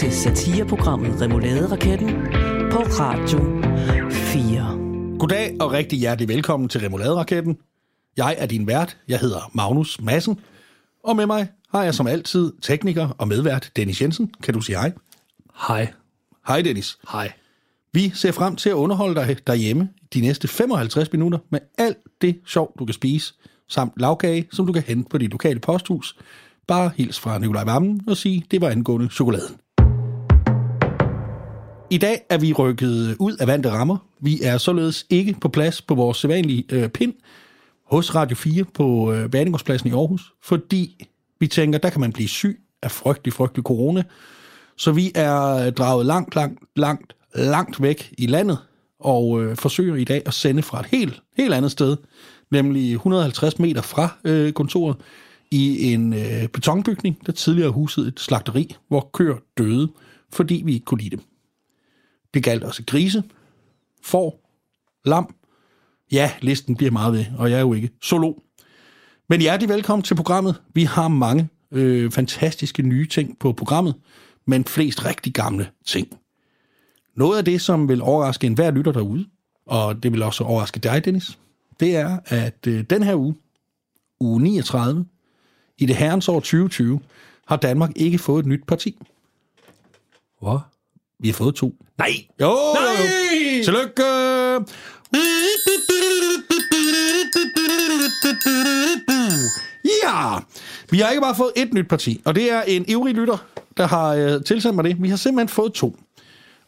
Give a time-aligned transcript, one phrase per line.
[0.00, 2.08] til satireprogrammet Remouladeraketten
[2.72, 3.38] på Radio
[4.10, 5.18] 4.
[5.18, 7.58] Goddag og rigtig hjertelig velkommen til Remouladeraketten.
[8.16, 8.96] Jeg er din vært.
[9.08, 10.40] Jeg hedder Magnus Madsen.
[11.04, 14.34] Og med mig har jeg som altid tekniker og medvært Dennis Jensen.
[14.42, 14.92] Kan du sige hej?
[15.68, 15.92] Hej.
[16.46, 16.98] Hej Dennis.
[17.12, 17.32] Hej.
[17.92, 22.40] Vi ser frem til at underholde dig derhjemme de næste 55 minutter med alt det
[22.46, 23.34] sjov, du kan spise,
[23.68, 26.16] samt lavkage, som du kan hente på dit lokale posthus.
[26.66, 29.56] Bare hils fra Nikolaj Vammen og sige, det var angående chokoladen.
[31.92, 33.96] I dag er vi rykket ud af vante rammer.
[34.20, 37.14] Vi er således ikke på plads på vores sædvanlige øh, pind
[37.84, 41.06] hos Radio 4 på øh, Banegårdspladsen i Aarhus, fordi
[41.40, 44.02] vi tænker, der kan man blive syg af frygtelig, frygtelig corona.
[44.76, 48.58] Så vi er draget langt, langt, langt, langt væk i landet,
[49.00, 51.96] og øh, forsøger i dag at sende fra et helt, helt andet sted,
[52.50, 54.96] nemlig 150 meter fra øh, kontoret,
[55.50, 59.88] i en øh, betonbygning, der tidligere husede et slagteri, hvor køer døde,
[60.32, 61.29] fordi vi ikke kunne lide dem.
[62.34, 63.22] Det galt også grise,
[64.02, 64.50] får,
[65.04, 65.34] lam.
[66.12, 68.32] Ja, listen bliver meget ved, og jeg er jo ikke solo.
[69.28, 70.62] Men hjertelig velkommen til programmet.
[70.74, 73.94] Vi har mange øh, fantastiske nye ting på programmet,
[74.46, 76.08] men flest rigtig gamle ting.
[77.16, 79.26] Noget af det, som vil overraske enhver lytter derude,
[79.66, 81.38] og det vil også overraske dig, Dennis,
[81.80, 83.34] det er, at øh, den her uge,
[84.20, 85.06] uge 39,
[85.78, 87.00] i det herrens år 2020,
[87.46, 88.98] har Danmark ikke fået et nyt parti.
[90.40, 90.58] Hvad?
[91.20, 91.74] Vi har fået to.
[91.98, 92.10] Nej!
[92.40, 92.82] Jo, Nej!
[93.58, 93.64] jo.
[93.64, 94.02] Tillykke!
[99.84, 100.38] Ja!
[100.90, 103.36] Vi har ikke bare fået et nyt parti, og det er en ivrig lytter,
[103.76, 105.02] der har øh, tilsendt mig det.
[105.02, 105.96] Vi har simpelthen fået to.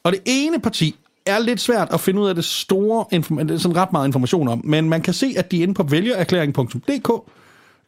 [0.03, 0.95] Og det ene parti
[1.27, 4.61] er lidt svært at finde ud af det store, inform- sådan ret meget information om,
[4.65, 7.31] men man kan se, at de er inde på vælgererklæring.dk,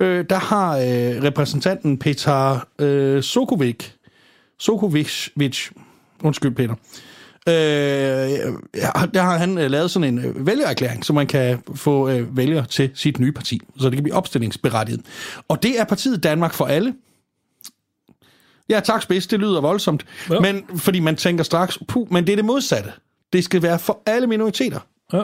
[0.00, 3.84] øh, der har øh, repræsentanten Peter øh, Sokovic,
[4.58, 5.28] Sokovic,
[6.24, 6.74] undskyld Peter,
[7.48, 7.54] øh,
[8.74, 12.36] ja, der har han øh, lavet sådan en øh, vælgererklæring, så man kan få øh,
[12.36, 15.00] vælger til sit nye parti, så det kan blive opstillingsberettiget.
[15.48, 16.94] Og det er partiet Danmark for alle.
[18.68, 20.06] Ja, tak spids, det lyder voldsomt.
[20.30, 20.40] Ja.
[20.40, 22.92] Men fordi man tænker straks, puh, men det er det modsatte.
[23.32, 24.80] Det skal være for alle minoriteter.
[25.12, 25.22] Ja.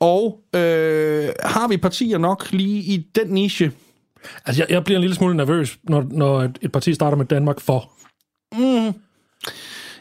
[0.00, 3.72] Og øh, har vi partier nok lige i den niche?
[4.46, 7.26] Altså, jeg, jeg bliver en lille smule nervøs, når, når et, et parti starter med
[7.26, 7.92] Danmark for.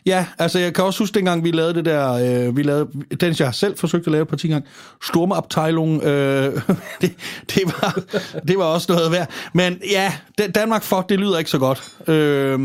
[0.05, 2.87] Ja, altså jeg kan også huske dengang, vi lavede det der, øh, vi lavede,
[3.21, 4.65] den jeg selv forsøgte at lave et parti gang,
[5.03, 6.61] Stormabteilung, øh,
[7.01, 7.13] det,
[7.55, 7.99] det, var,
[8.47, 9.31] det var også noget værd.
[9.53, 10.13] Men ja,
[10.55, 12.09] Danmark for, det lyder ikke så godt.
[12.09, 12.59] Øh,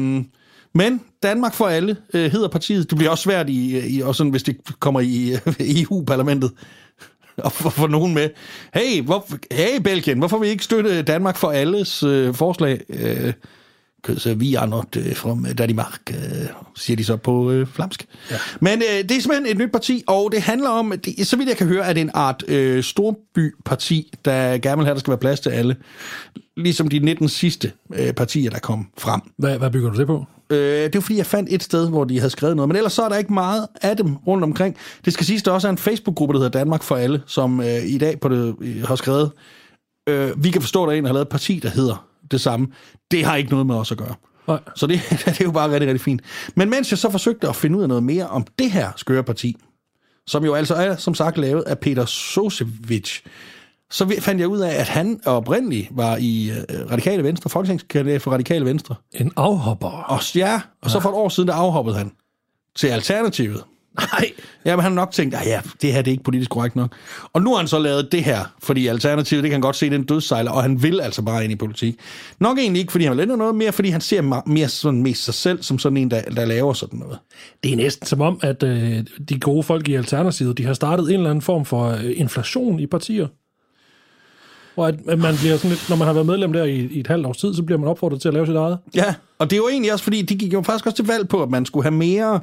[0.75, 2.91] men Danmark for alle øh, hedder partiet.
[2.91, 6.51] Det bliver også svært, i, øh, i, og sådan, hvis det kommer i øh, EU-parlamentet
[7.37, 8.31] og få få nogen med.
[8.75, 12.81] Hey, hvor, hey Belgien, hvorfor vi ikke støtte Danmark for alles øh, forslag?
[12.89, 13.33] Øh,
[14.03, 16.17] Because vi er not from Danmark, uh,
[16.77, 18.07] siger de så på uh, flamsk.
[18.31, 18.37] Ja.
[18.61, 21.49] Men uh, det er simpelthen et nyt parti, og det handler om, det, så vidt
[21.49, 24.97] jeg kan høre, at det er en art uh, storbyparti, der gerne vil have, at
[24.97, 25.77] der skal være plads til alle.
[26.57, 29.21] Ligesom de 19 sidste uh, partier, der kom frem.
[29.39, 30.27] Hvad, hvad bygger du det på?
[30.51, 32.69] Øh, det var fordi, jeg fandt et sted, hvor de havde skrevet noget.
[32.69, 34.77] Men ellers så er der ikke meget af dem rundt omkring.
[35.05, 37.85] Det skal siges, der også er en Facebook-gruppe, der hedder Danmark for alle, som øh,
[37.85, 39.31] i dag på det, øh, har skrevet,
[40.09, 42.41] øh, vi kan forstå, at der er en, har lavet et parti, der hedder det
[42.41, 42.69] samme.
[43.11, 44.15] Det har ikke noget med os at gøre.
[44.49, 44.61] Nej.
[44.77, 46.23] Så det, det er jo bare rigtig, rigtig fint.
[46.55, 49.23] Men mens jeg så forsøgte at finde ud af noget mere om det her skøre
[49.23, 49.57] parti,
[50.27, 53.21] som jo altså er, som sagt, lavet af Peter Sosevic,
[53.91, 58.31] så fandt jeg ud af, at han oprindeligt var i øh, Radikale Venstre, folketingskandidat for
[58.31, 58.95] Radikale Venstre.
[59.13, 59.89] En afhopper.
[59.89, 62.13] Og, ja, og så for et år siden, der afhoppede han
[62.77, 63.65] til Alternativet.
[63.99, 64.33] Nej.
[64.65, 66.77] Ja, men han har nok tænkt, at ja, det her det er ikke politisk korrekt
[66.77, 66.93] nok.
[67.33, 69.87] Og nu har han så lavet det her, fordi Alternativet, det kan han godt se,
[69.87, 71.97] det er en dødssejler, og han vil altså bare ind i politik.
[72.41, 75.25] Nok egentlig ikke, fordi han vil ændre noget mere, fordi han ser mere sådan mest
[75.25, 77.19] sig selv som sådan en, der, der laver sådan noget.
[77.63, 81.09] Det er næsten som om, at øh, de gode folk i Alternativet, de har startet
[81.09, 83.27] en eller anden form for øh, inflation i partier.
[84.77, 87.01] Og at, at man bliver sådan lidt, når man har været medlem der i, i
[87.01, 88.79] et halvt års tid, så bliver man opfordret til at lave sit eget.
[88.95, 91.29] Ja, og det er jo egentlig også, fordi de gik jo faktisk også til valg
[91.29, 92.41] på, at man skulle have mere...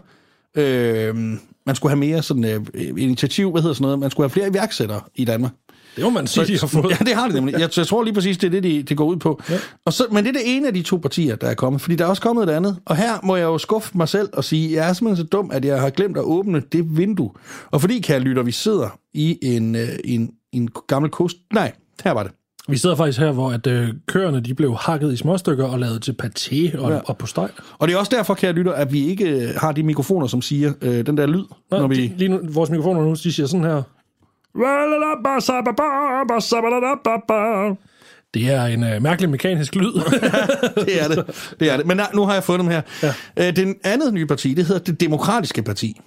[0.56, 1.16] Øh,
[1.66, 2.62] man skulle have mere sådan øh,
[2.98, 5.52] initiativ, hvad hedder sådan noget, man skulle have flere iværksættere i Danmark.
[5.96, 6.90] Det må man sige, de har fået.
[6.90, 7.54] Ja, det har det nemlig.
[7.60, 9.42] Jeg, jeg tror lige præcis, det er det, de, det går ud på.
[9.50, 9.58] Ja.
[9.86, 11.96] Og så, men det er det ene af de to partier, der er kommet, fordi
[11.96, 12.78] der er også kommet et andet.
[12.86, 15.52] Og her må jeg jo skuffe mig selv og sige, jeg er simpelthen så dum,
[15.54, 17.32] at jeg har glemt at åbne det vindue.
[17.72, 21.38] Og fordi, kære lytter, vi sidder i en, øh, en, en gammel kost...
[21.54, 21.72] Nej,
[22.04, 22.32] her var det.
[22.68, 26.02] Vi sidder faktisk her, hvor at, øh, køerne de blev hakket i småstykker og lavet
[26.02, 27.00] til paté og, Ja.
[27.06, 27.50] og på steg.
[27.80, 30.42] Og det er også derfor, kære lytter, at vi ikke øh, har de mikrofoner, som
[30.42, 31.96] siger øh, den der lyd, Nå, når vi...
[32.08, 33.82] de, lige nu, vores mikrofoner nu, de siger sådan her.
[38.34, 39.94] Det er en øh, mærkelig mekanisk lyd.
[40.86, 41.54] det er det.
[41.60, 41.86] det er det.
[41.86, 42.82] Men nej, nu har jeg fundet dem her.
[43.38, 43.48] Ja.
[43.48, 46.02] Øh, den andet nye parti, det hedder Det Demokratiske Parti.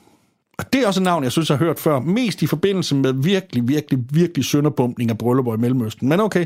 [0.59, 2.01] Og det er også et navn, jeg synes, jeg har hørt før.
[2.01, 6.09] Mest i forbindelse med virkelig, virkelig, virkelig sønderbumpning af bryllupper i Mellemøsten.
[6.09, 6.45] Men okay.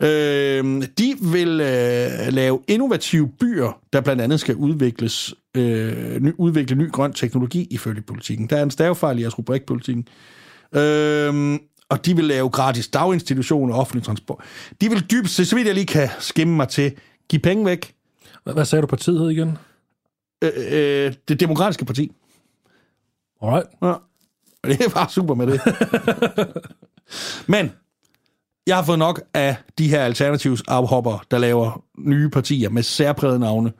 [0.00, 6.76] Øh, de vil øh, lave innovative byer, der blandt andet skal udvikles, øh, ny, udvikle
[6.76, 8.46] ny grøn teknologi ifølge politikken.
[8.46, 10.08] Der er en stavefejl i jeres rubrikpolitikken.
[10.74, 11.58] Øh,
[11.88, 14.44] og de vil lave gratis daginstitutioner og offentlig transport.
[14.80, 16.92] De vil dybest set, så vidt jeg lige kan skimme mig til,
[17.28, 17.94] give penge væk.
[18.44, 19.58] Hvad, hvad sagde du partiet hed igen?
[20.44, 22.12] Øh, øh, det demokratiske parti.
[23.42, 23.66] Alright.
[23.82, 23.92] Ja.
[24.62, 25.60] Og det er bare super med det.
[27.54, 27.70] Men
[28.66, 33.38] jeg har fået nok af de her alternativs afhopper, der laver nye partier med særprægede
[33.38, 33.72] navne,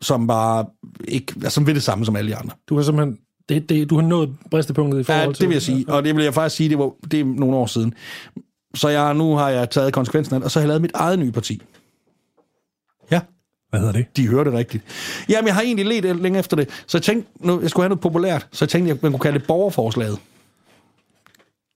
[0.00, 0.66] som bare
[1.08, 2.54] ikke, altså, som vil det samme som alle de andre.
[2.68, 3.18] Du har simpelthen
[3.48, 5.40] det, det, du har nået bristepunktet i forhold Ja, til...
[5.40, 5.84] det vil jeg sige.
[5.88, 7.94] Og det vil jeg faktisk sige, det var det er nogle år siden.
[8.74, 10.90] Så jeg, nu har jeg taget konsekvensen af det, og så har jeg lavet mit
[10.94, 11.62] eget nye parti.
[13.10, 13.20] Ja,
[13.70, 14.16] Hvad hedder det?
[14.16, 14.84] de hører det rigtigt.
[15.28, 17.88] Jamen, jeg har egentlig let længe efter det, så jeg tænkte, nu, jeg skulle have
[17.88, 20.18] noget populært, så jeg tænkte, at man kunne kalde det borgerforslaget.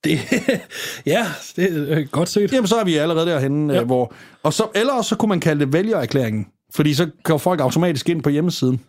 [0.04, 0.18] det
[1.06, 2.52] ja, det er godt set.
[2.52, 3.78] Jamen, så er vi allerede derhenne, ja.
[3.78, 3.84] Ja.
[3.84, 4.12] hvor...
[4.42, 8.08] Og så, eller også så kunne man kalde det vælgererklæringen, fordi så går folk automatisk
[8.08, 8.80] ind på hjemmesiden.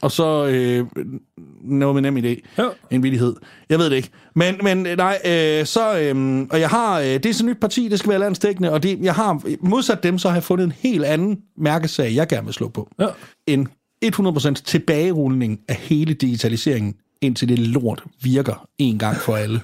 [0.00, 0.86] Og så øh,
[1.64, 2.40] noget med nem idé.
[2.58, 2.68] Ja.
[2.90, 3.34] En villighed.
[3.68, 4.10] Jeg ved det ikke.
[4.34, 5.98] Men, men nej, øh, så...
[5.98, 7.00] Øh, og jeg har...
[7.00, 9.42] Øh, det er sådan et nyt parti, det skal være landsdækkende, og det, jeg har...
[9.60, 12.88] Modsat dem, så har jeg fundet en helt anden mærkesag, jeg gerne vil slå på.
[13.00, 13.06] Ja.
[13.46, 13.68] En
[14.04, 19.60] 100% tilbagerulning af hele digitaliseringen, indtil det lort virker en gang for alle.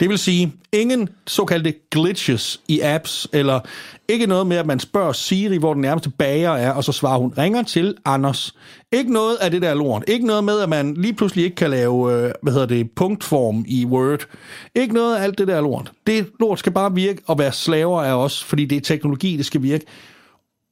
[0.00, 3.60] Det vil sige, ingen såkaldte glitches i apps, eller
[4.08, 7.18] ikke noget med, at man spørger Siri, hvor den nærmeste bager er, og så svarer
[7.18, 8.54] hun, ringer til Anders.
[8.92, 10.04] Ikke noget af det der lort.
[10.08, 13.64] Ikke noget med, at man lige pludselig ikke kan lave, øh, hvad hedder det, punktform
[13.68, 14.26] i Word.
[14.74, 15.92] Ikke noget af alt det der lort.
[16.06, 19.46] Det lort skal bare virke og være slaver af os, fordi det er teknologi, det
[19.46, 19.84] skal virke.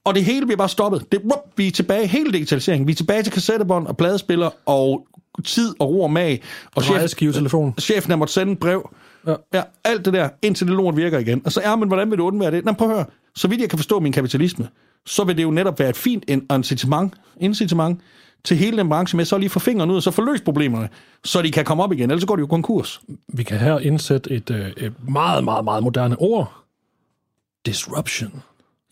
[0.04, 1.12] Og det hele bliver bare stoppet.
[1.12, 2.86] Det, wup, vi er tilbage, hele digitaliseringen.
[2.86, 5.06] Vi er tilbage til kassettebånd og pladespiller og
[5.44, 6.42] tid og ro og mag.
[6.74, 7.74] Og chef, Drejeskivetelefon.
[7.80, 8.90] chefen har måttet sende et brev.
[9.26, 9.34] Ja.
[9.54, 9.62] ja.
[9.84, 11.42] alt det der, indtil det lort virker igen.
[11.44, 12.64] Og så er men hvordan vil du undvære det?
[12.64, 13.06] Nå, prøv at høre.
[13.34, 14.68] Så vidt jeg kan forstå min kapitalisme,
[15.06, 18.00] så vil det jo netop være et fint in- incitament, incitament
[18.44, 20.88] til hele den branche med, så lige få fingeren ud og så få løst problemerne,
[21.24, 23.00] så de kan komme op igen, ellers så går de jo konkurs.
[23.28, 26.52] Vi kan her indsætte et, øh, et meget, meget, meget moderne ord.
[27.66, 28.42] Disruption.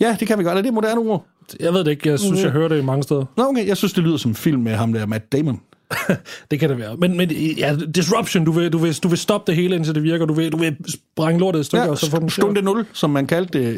[0.01, 0.59] Ja, det kan vi godt.
[0.59, 1.27] Er det et moderne ord?
[1.61, 3.25] Jeg ved det ikke, jeg synes, jeg hører det mange steder.
[3.37, 3.67] Nå, okay.
[3.67, 5.61] Jeg synes, det lyder som en film med ham der, Matt Damon.
[6.51, 6.97] Det kan det være.
[6.97, 10.03] Men, men ja, disruption, du vil, du, vil, du vil stoppe det hele, indtil det
[10.03, 10.27] virker.
[10.27, 12.87] Du vil, du vil sprænge lortet i stykker, Ja, og så få den stunde 0,
[12.93, 13.77] som man kaldte det,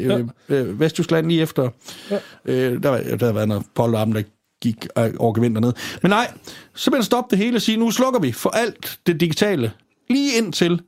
[0.49, 1.69] øh, øh, Vestjyskland lige efter.
[2.11, 2.17] Ja.
[2.45, 4.21] Øh, der, var, der har været noget polterarm, der
[4.61, 5.73] gik øh, over gevinter ned.
[6.01, 6.31] Men nej,
[6.75, 9.71] simpelthen stoppe det hele og sige, nu slukker vi for alt det digitale,
[10.09, 10.81] lige indtil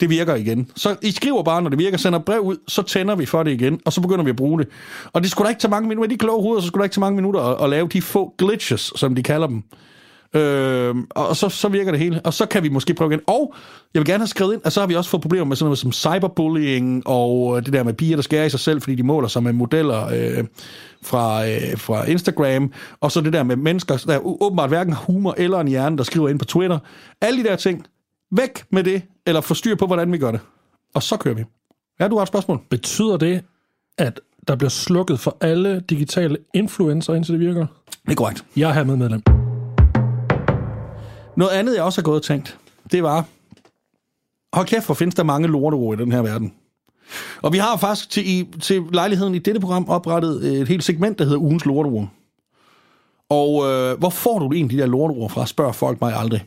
[0.00, 0.70] det virker igen.
[0.76, 3.50] Så I skriver bare, når det virker, sender brev ud, så tænder vi for det
[3.50, 4.68] igen, og så begynder vi at bruge det.
[5.12, 6.84] Og det skulle da ikke tage mange minutter, med de kloge hoveder, så skulle der
[6.84, 9.62] ikke tage mange minutter at, at lave de få glitches, som de kalder dem.
[10.34, 13.20] Øh, og så, så virker det hele, og så kan vi måske prøve igen.
[13.26, 13.54] Og
[13.94, 15.66] jeg vil gerne have skrevet ind, at så har vi også fået problemer med sådan
[15.66, 18.94] noget som cyberbullying, og øh, det der med piger, der skærer i sig selv, fordi
[18.94, 20.44] de måler sig med modeller øh,
[21.02, 25.34] fra, øh, fra Instagram, og så det der med mennesker, der åbenbart hverken har humor
[25.38, 26.78] eller en hjerne, der skriver ind på Twitter.
[27.20, 27.86] Alle de der ting,
[28.32, 30.40] væk med det, eller få styr på, hvordan vi gør det.
[30.94, 31.44] Og så kører vi.
[32.00, 32.60] Ja, du har et spørgsmål.
[32.70, 33.44] Betyder det,
[33.98, 37.66] at der bliver slukket for alle digitale influencer, indtil det virker?
[38.04, 38.44] Det er korrekt.
[38.56, 39.49] Jeg er hermed medlem.
[41.36, 42.58] Noget andet, jeg også har gået og tænkt,
[42.92, 43.24] det var,
[44.52, 46.54] hold kæft, hvor findes der mange lorteord i den her verden.
[47.42, 51.18] Og vi har faktisk til, i, til lejligheden i dette program oprettet et helt segment,
[51.18, 52.08] der hedder ugens lorteord.
[53.28, 56.44] Og øh, hvor får du egentlig de der lorteord fra, spørger folk mig aldrig.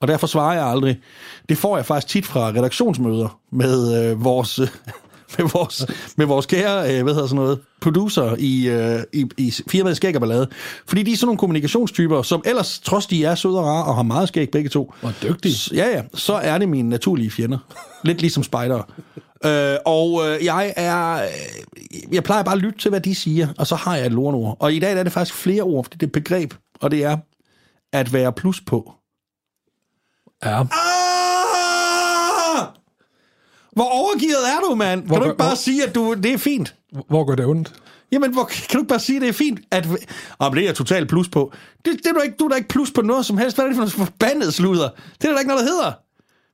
[0.00, 1.00] Og derfor svarer jeg aldrig.
[1.48, 4.60] Det får jeg faktisk tit fra redaktionsmøder med øh, vores...
[5.38, 9.52] Med vores, med vores kære, øh, hvad hedder sådan noget, producer i, øh, i, i
[9.68, 10.48] firmaet Skæg og Ballade.
[10.86, 13.94] Fordi de er sådan nogle kommunikationstyper, som ellers, trods de er søde og rare og
[13.96, 14.92] har meget skæg begge to.
[15.02, 15.54] Og dygtig.
[15.54, 17.58] S- Ja, ja, så er det mine naturlige fjender.
[18.04, 18.82] Lidt ligesom spejdere.
[19.44, 21.14] Øh, og øh, jeg er...
[21.22, 24.12] Øh, jeg plejer bare at lytte til, hvad de siger, og så har jeg et
[24.12, 24.56] lortord.
[24.60, 27.04] Og i dag er det faktisk flere ord, fordi det er et begreb, og det
[27.04, 27.16] er
[27.92, 28.92] at være plus på.
[30.44, 30.60] Ja.
[30.60, 30.66] Ah!
[33.76, 35.00] Hvor overgivet er du, mand?
[35.00, 36.74] Kan Hvor du ikke bare hvor- sige, at du, det er fint?
[37.08, 37.72] Hvor gør det ondt?
[38.12, 39.60] Jamen, hvor, kan du ikke bare sige, at det er fint?
[39.70, 39.88] At,
[40.38, 41.52] om det er jeg totalt plus på.
[41.84, 43.56] Det, det er du, ikke, du er da ikke plus på noget som helst.
[43.56, 44.88] Hvad er det for noget forbandet sludder?
[45.22, 45.92] Det er der ikke noget, der hedder.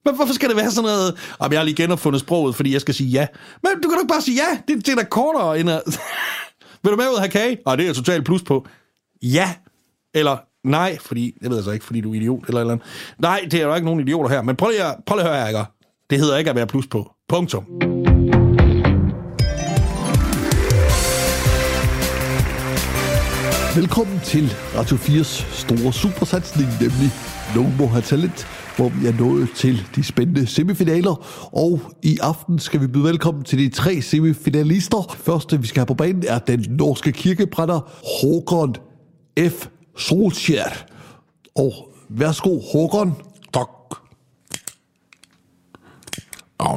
[0.05, 1.15] Men hvorfor skal det være sådan noget?
[1.39, 3.27] Om jeg har lige genopfundet sproget, fordi jeg skal sige ja.
[3.63, 4.59] Men du kan da ikke bare sige ja.
[4.75, 5.83] Det, det er da kortere end at...
[6.83, 7.59] Vil du med ud og have kage?
[7.67, 8.67] Og det er jeg totalt plus på.
[9.23, 9.55] Ja.
[10.15, 11.33] Eller nej, fordi...
[11.43, 12.87] Jeg ved altså ikke, fordi du er idiot eller eller andet.
[13.19, 14.43] Nej, det er der ikke nogen idioter her.
[14.43, 15.65] Men prøv lige, at- prøv lige at høre her, ikke?
[16.13, 17.11] Det hedder ikke at være plus på.
[17.29, 17.65] Punktum.
[23.77, 27.11] Velkommen til Radio 4's store supersatsning, nemlig
[27.57, 31.27] No More Talent, hvor vi er nået til de spændende semifinaler.
[31.53, 35.17] Og i aften skal vi byde velkommen til de tre semifinalister.
[35.19, 37.81] Første, vi skal have på banen, er den norske kirkebrænder
[38.23, 38.75] Håkon
[39.49, 39.67] F.
[39.97, 40.85] Solskjaer.
[41.55, 41.73] Og
[42.09, 43.32] værsgo, Håkon.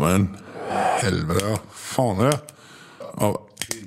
[0.05, 0.27] Amen.
[1.01, 2.39] Helvete, faen er det?
[3.25, 3.41] Og-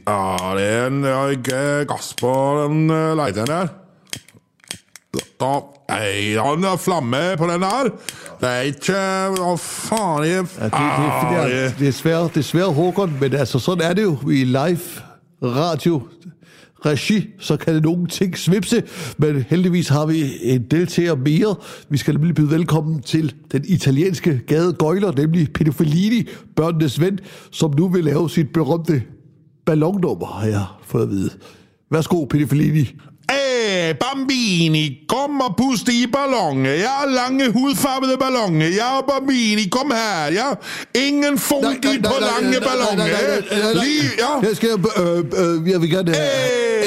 [0.08, 2.30] Ja, det er en ja, ikke gass på
[2.62, 3.68] den uh, lighteren her.
[5.38, 5.50] Da,
[5.90, 7.90] nei, han er flamme på den her.
[8.40, 9.02] Det er ikke
[9.36, 13.36] Hva faen i det, det, det, Ah, er, det, svært, det er svært, Håkon, men
[13.36, 15.04] altså, sådan er det jo i live
[15.42, 16.00] radio
[16.86, 18.82] regi, så kan det nogle ting svipse,
[19.18, 21.56] men heldigvis har vi en deltager mere.
[21.88, 27.18] Vi skal nemlig byde velkommen til den italienske gade Gøjler, nemlig Pedofilini, børnenes ven,
[27.50, 29.02] som nu vil lave sit berømte
[29.66, 31.30] ballonnummer, har jeg fået at vide.
[31.90, 32.94] Værsgo, Pedofilini.
[33.58, 36.70] Hey, Bambini, kom og puste i ballonger.
[36.70, 38.66] Jeg har lange hudfarvede ballonger.
[38.66, 40.32] Jeg er Bambini, kom her.
[40.32, 40.48] Ja.
[41.06, 43.06] Ingen funky på lange ballonger.
[43.84, 44.48] Lige, ja.
[44.48, 46.26] Jeg skal, øh, øh, jeg vil gerne have,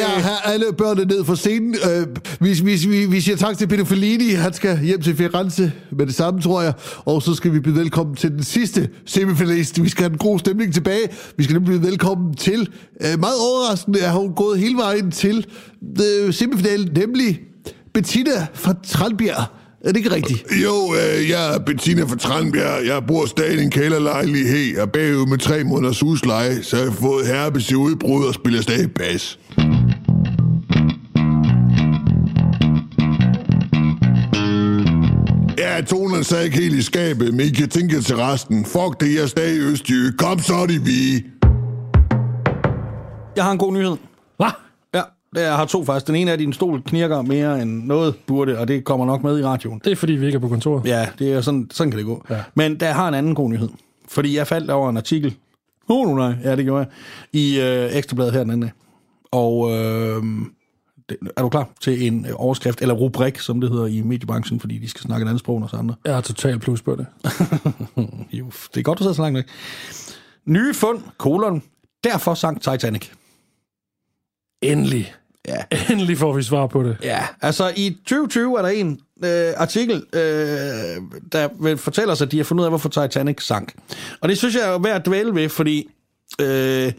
[0.06, 0.22] Hey!
[0.22, 1.76] have alle børnene ned fra scenen.
[1.76, 2.08] Øh,
[2.40, 4.30] vi, vi, vi, vi siger tak til Peter Fellini.
[4.30, 6.74] Han skal hjem til Firenze med det samme, tror jeg.
[7.06, 9.84] Og så skal vi byde velkommen til den sidste semifinalist.
[9.84, 11.10] Vi skal have den gode stemning tilbage.
[11.38, 12.70] Vi skal nemlig byde velkommen til,
[13.02, 15.46] øh, meget overraskende, er hun gået hele vejen til
[16.00, 17.40] øh, semifinalen, nemlig
[17.94, 19.46] Bettina fra Tranbjerg.
[19.82, 20.46] Er det ikke rigtigt?
[20.64, 22.86] Jo, øh, jeg er Bettina fra Tranbjerg.
[22.88, 24.74] Jeg bor stadig i en kælderlejlighed.
[24.74, 28.34] Jeg er bagud med tre måneders husleje, så jeg har fået herpes i udbrud og
[28.34, 29.40] spiller stadig bas.
[35.58, 38.66] Ja, tonerne sad ikke helt i skabet, men I kan tænke til resten.
[38.66, 40.18] Fuck det, jeg er stadig Østjyde.
[40.18, 41.26] Kom så, de vi.
[43.36, 43.98] Jeg har en god nyhed.
[44.38, 44.71] Hvad?
[45.36, 46.08] Jeg har to faktisk.
[46.08, 49.24] Den ene er, at din stol knirker mere end noget burde, og det kommer nok
[49.24, 49.82] med i radioen.
[49.84, 50.82] Det er fordi, vi ikke er på kontor.
[50.86, 52.26] Ja, det er sådan, sådan kan det gå.
[52.30, 52.44] Ja.
[52.56, 53.70] Men der har en anden god nyhed.
[54.08, 55.36] Fordi jeg faldt over en artikel.
[55.90, 56.88] Oh, nu nej, ja, det gjorde jeg.
[57.42, 58.72] I øh, Ekstrabladet her den anden dag.
[59.32, 60.24] Og øh,
[61.38, 64.78] er du klar til en øh, overskrift, eller rubrik, som det hedder i mediebranchen, fordi
[64.78, 65.96] de skal snakke et andet sprog end os andre?
[66.06, 67.06] Jeg har totalt plus på det.
[68.32, 69.46] Jo, det er godt, du sidder så langt væk.
[70.46, 71.64] Nye fund, kolon,
[72.04, 73.10] derfor sank Titanic.
[74.62, 75.14] Endelig.
[75.48, 75.64] Ja.
[75.92, 76.98] Endelig får vi svar på det.
[77.04, 80.22] Ja, altså i 2020 er der en øh, artikel, øh,
[81.32, 83.74] der vil fortælle os, at de har fundet ud af, hvorfor Titanic sank.
[84.22, 85.90] Og det synes jeg er værd at dvæle ved, fordi
[86.42, 86.92] øh,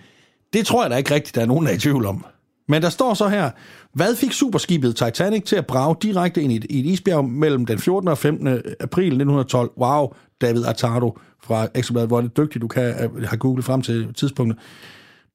[0.53, 2.25] det tror jeg da ikke rigtigt, der er nogen, der er i tvivl om.
[2.69, 3.51] Men der står så her,
[3.95, 7.67] hvad fik superskibet Titanic til at brage direkte ind i et, i et isbjerg mellem
[7.67, 8.09] den 14.
[8.09, 8.49] og 15.
[8.81, 9.71] april 1912?
[9.79, 13.83] Wow, David Attardo fra Ekstrabladet, hvor er det dygtigt, du kan øh, have googlet frem
[13.83, 14.59] til tidspunktet.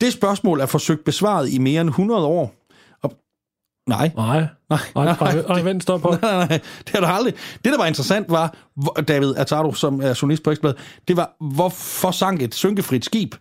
[0.01, 2.53] Det spørgsmål er forsøgt besvaret i mere end 100 år.
[3.87, 4.45] Nej, Nej.
[4.69, 6.15] Nej, Nej, nej, nej, nej, vent, stop på.
[6.21, 7.33] nej, nej, det er der aldrig.
[7.65, 8.55] Det, der var interessant, var,
[9.07, 10.77] David Attardo, som er journalist på Ekstrabladet,
[11.07, 13.35] det var, hvorfor sank et synkefrit skib?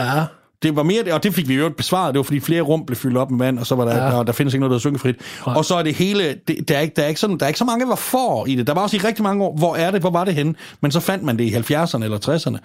[0.00, 0.24] Ja.
[0.62, 2.14] Det var mere det, og det fik vi jo besvaret.
[2.14, 4.04] Det var, fordi flere rum blev fyldt op med vand, og så var der, Ja.
[4.04, 4.10] ja.
[4.16, 5.16] der, der findes ikke noget, der er synkefrit.
[5.46, 5.56] Nej.
[5.56, 7.48] Og så er det hele, det, der, er ikke, der, er ikke sådan, der er
[7.48, 8.66] ikke så mange, der var for i det.
[8.66, 10.54] Der var også i rigtig mange år, hvor er det, hvor var det henne?
[10.80, 12.58] Men så fandt man det i 70'erne eller 60'erne.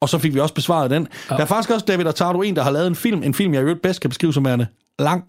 [0.00, 1.08] Og så fik vi også besvaret den.
[1.30, 1.34] Ja.
[1.36, 3.60] Der er faktisk også David Attardo, en, der har lavet en film, en film, jeg
[3.60, 4.66] i øvrigt bedst kan beskrive som værende
[4.98, 5.24] lang,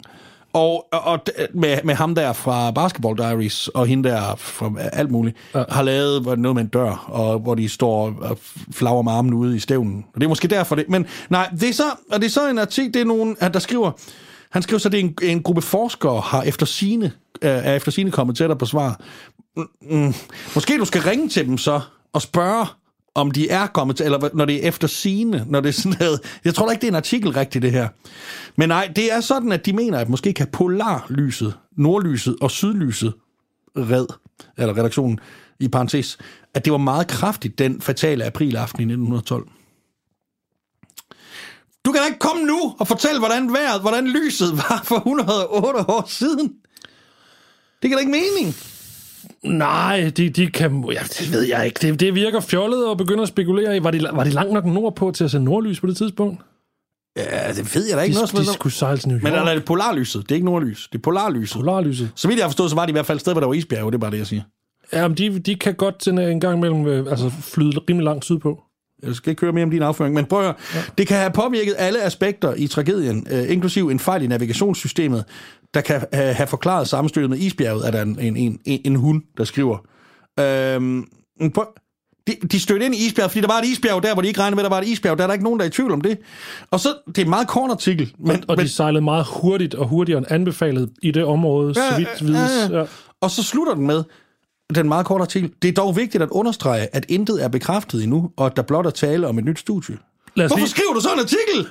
[0.54, 1.20] og, og, og
[1.54, 5.64] med, med ham der fra Basketball Diaries, og hende der fra alt muligt, ja.
[5.68, 8.38] har lavet noget med en dør, og hvor de står og
[8.72, 10.04] flager med armen ude i stævnen.
[10.14, 10.88] Og det er måske derfor det.
[10.88, 13.58] Men nej, det er så, og det er så en artikel, det er nogen, der
[13.58, 13.90] skriver,
[14.50, 17.92] han skriver så, at det er en, en gruppe forskere har efter sine, er efter
[17.92, 19.00] sine kommet tættere på svar.
[19.56, 20.14] Mm, mm,
[20.54, 21.80] måske du skal ringe til dem så,
[22.12, 22.66] og spørge,
[23.14, 25.98] om de er kommet til, eller når det er efter sine, når det er sådan
[26.00, 26.20] noget.
[26.44, 27.88] Jeg tror da ikke, det er en artikel rigtigt, det her.
[28.56, 33.14] Men nej, det er sådan, at de mener, at måske kan polarlyset, nordlyset og sydlyset
[33.76, 34.06] red,
[34.58, 35.18] eller redaktionen
[35.60, 36.18] i parentes,
[36.54, 39.48] at det var meget kraftigt den fatale aprilaften i 1912.
[41.84, 45.90] Du kan da ikke komme nu og fortælle, hvordan vejret, hvordan lyset var for 108
[45.90, 46.52] år siden.
[47.82, 48.54] Det giver da ikke mening.
[49.44, 50.84] Nej, de, de kan...
[50.92, 51.78] Ja, det ved jeg ikke.
[51.82, 53.82] Det, det virker fjollet at begynde at spekulere i.
[53.82, 56.42] Var de, var de langt nok nordpå til at se nordlys på det tidspunkt?
[57.16, 59.22] Ja, det ved jeg da ikke De, noget de skulle sejle til New York.
[59.22, 60.22] Men er det polarlyset?
[60.22, 60.88] Det er ikke nordlys.
[60.92, 61.56] Det er polarlyset.
[61.56, 62.10] Polarlyset.
[62.14, 63.46] Så vidt jeg har forstået, så var det i hvert fald et sted, hvor der
[63.46, 63.90] var isbjerge.
[63.90, 64.42] Det er bare det, jeg siger.
[64.92, 68.24] Ja, men de, de kan godt sådan en gang imellem øh, altså, flyde rimelig langt
[68.24, 68.62] sydpå.
[69.02, 70.54] Jeg skal ikke høre mere om din afføring, men prøv at høre.
[70.74, 70.80] Ja.
[70.98, 75.24] Det kan have påvirket alle aspekter i tragedien, øh, inklusiv en fejl i navigationssystemet,
[75.74, 79.22] der kan øh, have forklaret sammenstødet med isbjerget, er der en, en, en, en, hund,
[79.36, 79.78] der skriver.
[80.40, 81.06] Øhm,
[81.54, 81.66] prøv,
[82.26, 84.40] De, de stødte ind i isbjerget, fordi der var et isbjerg der, hvor de ikke
[84.40, 85.18] regnede med, at der var et isbjerg.
[85.18, 86.18] Der er der ikke nogen, der er i tvivl om det.
[86.70, 88.14] Og så, det er en meget kort artikel.
[88.18, 91.90] Men, Og men, de sejlede meget hurtigt og hurtigere end anbefalet i det område, Ja,
[91.90, 92.50] så vidt vides.
[92.70, 92.78] ja, ja.
[92.80, 92.86] Ja.
[93.20, 94.02] og så slutter den med,
[94.74, 95.52] den meget korte artikel.
[95.62, 98.86] Det er dog vigtigt at understrege, at intet er bekræftet endnu, og at der blot
[98.86, 99.96] er tale om et nyt studie.
[100.36, 101.70] Lad os Hvorfor lige, skriver du sådan en artikel?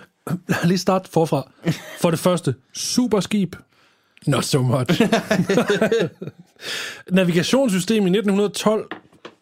[0.49, 1.51] lad os lige starte forfra.
[2.01, 3.55] For det første, superskib.
[4.27, 5.01] Not so much.
[7.11, 8.87] Navigationssystem i 1912.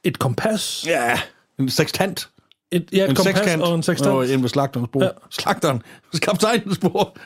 [0.04, 0.84] Et kompas.
[0.88, 1.20] Ja,
[1.60, 2.30] en sextant.
[2.72, 3.62] Et, ja, et En kompas sekskant.
[3.64, 4.12] og en sextant.
[4.12, 5.04] Og inde ved slagterens bord.
[5.04, 5.08] Ja.
[5.08, 5.14] Ja.
[5.30, 5.82] Slagteren.
[6.22, 7.18] Kaptajnens bord.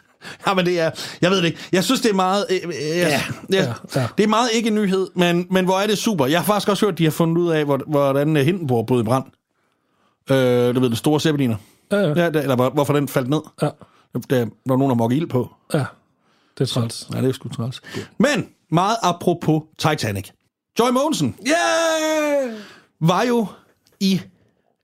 [0.47, 0.91] Ja, men det er...
[1.21, 1.59] Jeg ved det ikke.
[1.71, 2.45] Jeg synes, det er meget...
[2.50, 3.21] Øh, øh, ja, ja,
[3.51, 4.07] ja, ja.
[4.17, 6.25] Det er meget ikke en nyhed, men, men hvor er det super.
[6.25, 8.85] Jeg har faktisk også hørt, at de har fundet ud af, hvor- hvordan øh, Hindenburg
[8.85, 9.24] brød i brand.
[10.31, 11.55] Øh, du ved, den store zeppeliner.
[11.91, 12.07] Ja, ja.
[12.07, 13.41] Ja, det- eller hvor- hvorfor den faldt ned.
[13.62, 13.69] Ja,
[14.29, 15.50] Der var nogen, der mokket ild på.
[15.74, 15.85] ja.
[16.57, 17.09] Det er træls.
[17.09, 17.81] Nej, det er sgu træls.
[18.17, 20.29] Men, meget apropos Titanic.
[20.79, 22.59] Joy Mogensen Yeah!
[23.00, 23.47] var jo
[24.00, 24.21] i,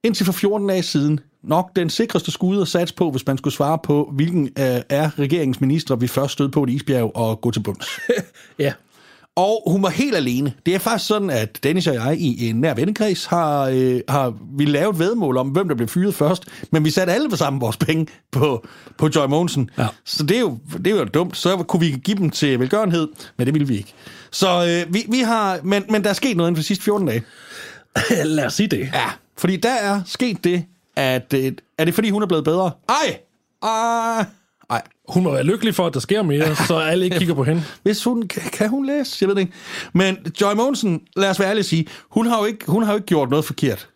[0.03, 3.53] indtil for 14 dage siden, nok den sikreste skud at satse på, hvis man skulle
[3.53, 7.51] svare på, hvilken øh, er regeringens minister, vi først stød på et isbjerg og gå
[7.51, 7.87] til bunds.
[8.59, 8.73] Ja.
[9.41, 10.53] Og hun var helt alene.
[10.65, 14.33] Det er faktisk sådan, at Dennis og jeg i en nær vennekreds har, øh, har
[14.57, 17.77] vi lavet vedmål om, hvem der blev fyret først, men vi satte alle sammen vores
[17.77, 18.67] penge på,
[18.97, 19.69] på Joy Mogensen.
[19.77, 19.87] Ja.
[20.05, 21.37] Så det er, jo, det er jo dumt.
[21.37, 23.07] Så kunne vi give dem til velgørenhed,
[23.37, 23.93] men det ville vi ikke.
[24.31, 26.83] Så øh, vi, vi har, men, men der er sket noget inden for de sidste
[26.83, 27.23] 14 dage.
[28.25, 28.89] Lad os sige det.
[28.93, 31.33] Ja, fordi der er sket det, at...
[31.33, 32.71] Øh, er det fordi, hun er blevet bedre?
[32.89, 33.19] Ej!
[33.63, 34.25] Ej!
[34.71, 34.81] Ej.
[35.09, 37.63] Hun må være lykkelig for, at der sker mere, så alle ikke kigger på hende.
[37.83, 38.27] Hvis hun...
[38.27, 39.17] Kan, kan hun læse?
[39.21, 39.53] Jeg ved det ikke.
[39.93, 42.91] Men Joy Mogensen, lad os være ærlige at sige, hun har jo ikke, hun har
[42.91, 43.89] jo ikke gjort noget forkert.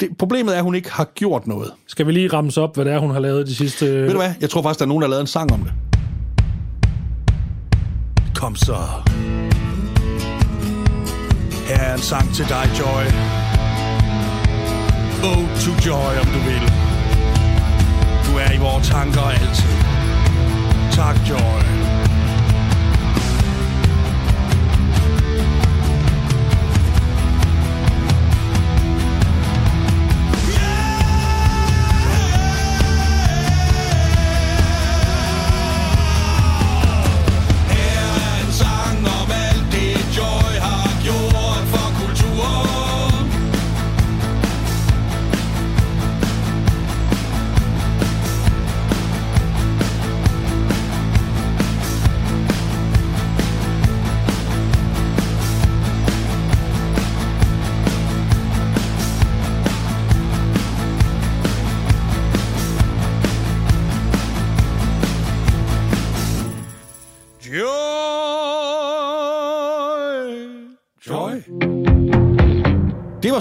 [0.00, 1.72] Det, problemet er, at hun ikke har gjort noget.
[1.86, 3.86] Skal vi lige ramse op, hvad det er, hun har lavet de sidste...
[3.86, 4.34] Ved du hvad?
[4.40, 5.72] Jeg tror faktisk, der er nogen, der har lavet en sang om det.
[8.34, 8.76] Kom så.
[11.68, 13.04] Her er en sang til dig, Joy.
[15.24, 16.85] Oh to Joy, om du vil.
[18.36, 19.76] Du er i vores tanker altid.
[20.92, 21.95] Tak, Joy.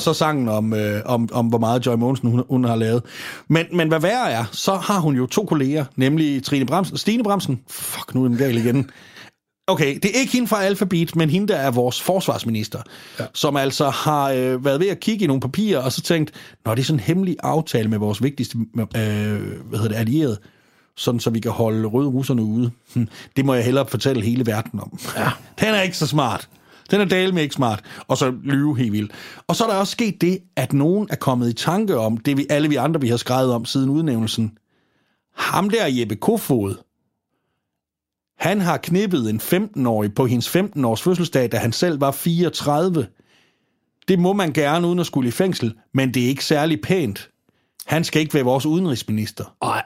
[0.06, 3.04] Så sangen om, øh, om, om hvor meget Joy Mogensen hun, hun har lavet.
[3.48, 7.24] Men, men hvad værre er, så har hun jo to kolleger, nemlig Trine Bremsen, Stine
[7.24, 7.60] Bremsen.
[7.70, 8.90] Fuck, nu er den galt igen.
[9.68, 12.82] Okay, det er ikke hende fra Alphabet, men hende, der er vores forsvarsminister,
[13.20, 13.26] ja.
[13.34, 16.32] som altså har øh, været ved at kigge i nogle papirer, og så tænkt,
[16.66, 20.38] når det er sådan en hemmelig aftale med vores vigtigste øh, hvad hedder det, allierede,
[20.98, 22.72] sådan så vi kan holde røde russerne ude.
[22.94, 25.00] Hm, Det må jeg hellere fortælle hele verden om.
[25.18, 25.30] Ja.
[25.60, 26.50] Den er ikke så smart.
[26.92, 27.84] Den er dale med ikke smart.
[28.08, 29.12] Og så lyve helt vildt.
[29.48, 32.38] Og så er der også sket det, at nogen er kommet i tanke om, det
[32.38, 34.58] vi alle vi andre, vi har skrevet om siden udnævnelsen.
[35.36, 36.76] Ham der Jeppe Kofod,
[38.38, 43.08] han har knippet en 15-årig på hendes 15-års fødselsdag, da han selv var 34.
[44.08, 47.30] Det må man gerne uden at skulle i fængsel, men det er ikke særlig pænt.
[47.86, 49.56] Han skal ikke være vores udenrigsminister.
[49.64, 49.84] Nej.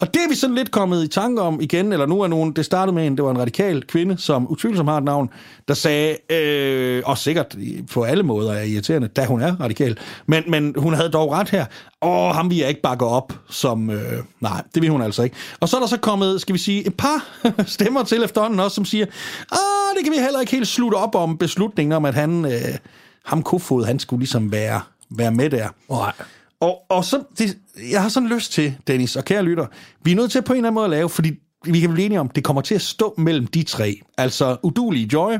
[0.00, 2.52] Og det er vi sådan lidt kommet i tanke om igen, eller nu er nogen,
[2.52, 5.30] det startede med en, det var en radikal kvinde, som utvivlsomt har et navn,
[5.68, 7.56] der sagde, øh, og sikkert
[7.92, 11.50] på alle måder er irriterende, da hun er radikal, men, men hun havde dog ret
[11.50, 11.64] her,
[12.02, 15.36] åh, ham vil jeg ikke bakke op, som, øh, nej, det vil hun altså ikke.
[15.60, 17.28] Og så er der så kommet, skal vi sige, et par
[17.66, 19.06] stemmer til efterhånden også, som siger,
[19.52, 22.78] ah, det kan vi heller ikke helt slutte op om beslutningen om, at han, øh,
[23.24, 25.68] ham Kofod, han skulle ligesom være, være med der.
[25.90, 26.12] Nej.
[26.60, 27.56] Og, og så, det,
[27.90, 29.66] jeg har sådan lyst til, Dennis og kære lytter,
[30.04, 31.32] vi er nødt til på en eller anden måde at lave, fordi
[31.64, 34.00] vi kan blive enige om, det kommer til at stå mellem de tre.
[34.18, 35.32] Altså udulige Joy,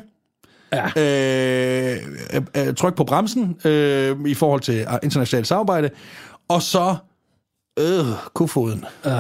[0.73, 0.87] Ja.
[0.97, 1.99] øh,
[2.35, 5.91] øh, øh, tryk på bremsen øh, i forhold til øh, internationalt samarbejde,
[6.49, 6.97] og så
[7.79, 8.05] øh,
[8.35, 8.85] kofoden.
[9.05, 9.13] Uh,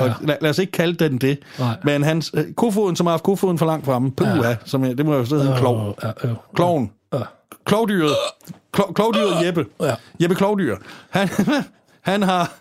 [0.00, 1.76] og lad, lad os ikke kalde den det, Nej.
[1.84, 4.56] men hans, øh, kofoden, som har haft kofoden for langt fremme, puha, ja.
[4.64, 5.98] som, det må jo så hedde klov.
[6.02, 6.34] Ja, ja.
[6.54, 6.90] Kloven.
[7.64, 8.16] Klovdyret.
[8.72, 9.66] Klo, klovdyret Jeppe.
[9.80, 9.94] Ja.
[10.22, 10.76] Jeppe Klovdyr.
[11.10, 11.28] Han,
[12.10, 12.52] han har...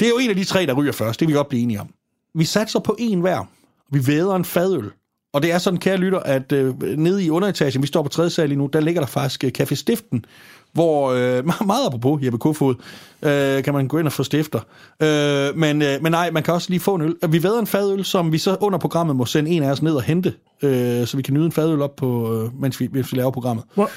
[0.00, 1.20] Det er jo en af de tre, der ryger først.
[1.20, 1.88] Det vil vi godt blive enige om.
[2.34, 3.48] Vi satser på en hver.
[3.92, 4.90] Vi væder en fadøl.
[5.34, 8.30] Og det er sådan, kære lytter, at øh, nede i underetagen, vi står på tredje
[8.30, 10.24] sal lige nu, der ligger der faktisk øh, Café Stiften,
[10.72, 12.74] hvor, øh, meget apropos Jeppe Kofod,
[13.22, 14.60] øh, kan man gå ind og få stifter.
[15.02, 17.16] Øh, men, øh, men nej, man kan også lige få en øl.
[17.28, 19.94] Vi ved en fadøl, som vi så under programmet må sende en af os ned
[19.94, 23.12] og hente, øh, så vi kan nyde en fadøl op, på, øh, mens, vi, mens
[23.12, 23.64] vi laver programmet.
[23.74, 23.90] Hvor-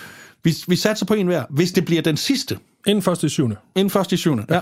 [0.45, 1.43] Vi, vi satser på en hver.
[1.49, 3.55] Hvis det bliver den sidste, Inden første i syvende.
[3.75, 4.59] inden først i syvende, ja.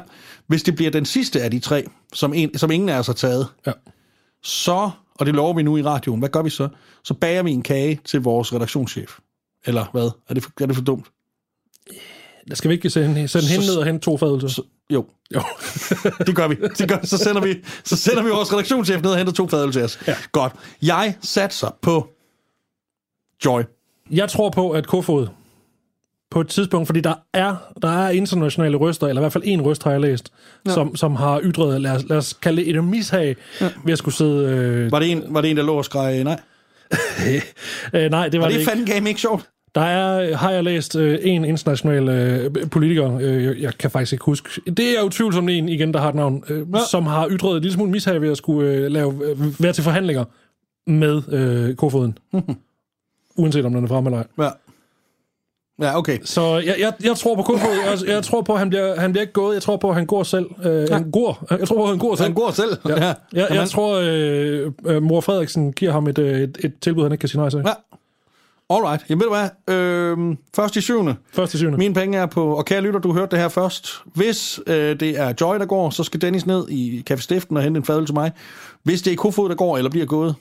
[0.47, 3.13] hvis det bliver den sidste af de tre, som, en, som ingen af os har
[3.13, 3.71] taget, Ja.
[4.43, 6.69] så, og det lover vi nu i radioen, hvad gør vi så?
[7.03, 9.17] Så bager vi en kage til vores redaktionschef.
[9.65, 10.09] Eller hvad?
[10.29, 11.05] Er det for, er det for dumt?
[12.49, 14.63] Der skal vi ikke sende, sende hende ned og hente to fadølser.
[14.89, 15.41] Jo, Jo.
[16.27, 16.55] det gør vi.
[16.77, 19.71] Det gør, så, sender vi så sender vi vores redaktionschef ned og henter to fadøl
[19.71, 19.99] til os.
[20.07, 20.15] Ja.
[20.31, 20.53] Godt.
[20.81, 22.09] Jeg satser på
[23.45, 23.61] Joy.
[24.11, 25.27] Jeg tror på, at Kofod
[26.33, 29.61] på et tidspunkt, fordi der er, der er internationale røster, eller i hvert fald en
[29.61, 30.31] røst har jeg læst,
[30.65, 30.71] ja.
[30.71, 33.69] som, som har ytret, lad os, lad os kalde det et mishag, ja.
[33.85, 34.49] ved at skulle sidde...
[34.49, 36.39] Øh, Var det en, var det en der lå og skreg nej?
[37.93, 38.71] øh, nej, det var Og det det ikke.
[38.71, 39.49] fandme game ikke sjovt.
[39.75, 44.13] Der er, har jeg læst øh, en international øh, politiker, øh, jeg, jeg kan faktisk
[44.13, 46.79] ikke huske, det er jo tvivlsomt en igen, der har et navn, øh, ja.
[46.91, 49.83] som har ytret et lille smule mishag ved at skulle øh, lave, øh, være til
[49.83, 50.23] forhandlinger
[50.87, 52.17] med øh, Kofoden.
[53.37, 54.27] Uanset om den er fremme eller ej.
[54.45, 54.49] Ja.
[55.81, 56.19] Ja, okay.
[56.23, 57.69] Så jeg, jeg, jeg tror på Kofod.
[57.85, 59.53] Jeg, jeg tror på, at han bliver, han bliver ikke gået.
[59.53, 60.45] Jeg tror på, at han går selv.
[60.63, 61.45] Øh, han går.
[61.59, 62.25] Jeg tror på, at han går selv.
[62.25, 62.77] Han går selv.
[62.89, 62.91] Ja.
[62.91, 63.05] ja.
[63.07, 67.03] Jeg, jeg Jamen, tror, øh, øh, mor Frederiksen giver ham et, øh, et, et tilbud,
[67.03, 67.63] han ikke kan sige nej til.
[67.65, 67.73] Ja.
[68.69, 69.05] Alright.
[69.09, 69.75] Jamen ved du hvad?
[69.75, 71.15] Øhm, først i syvende.
[71.33, 71.77] Første syvende.
[71.77, 73.89] Mine penge er på, og kære lytter, du hørte det her først.
[74.05, 77.63] Hvis øh, det er Joy, der går, så skal Dennis ned i Café Stiften og
[77.63, 78.31] hente en fadøl til mig.
[78.83, 80.35] Hvis det er Kofod, der går eller bliver gået,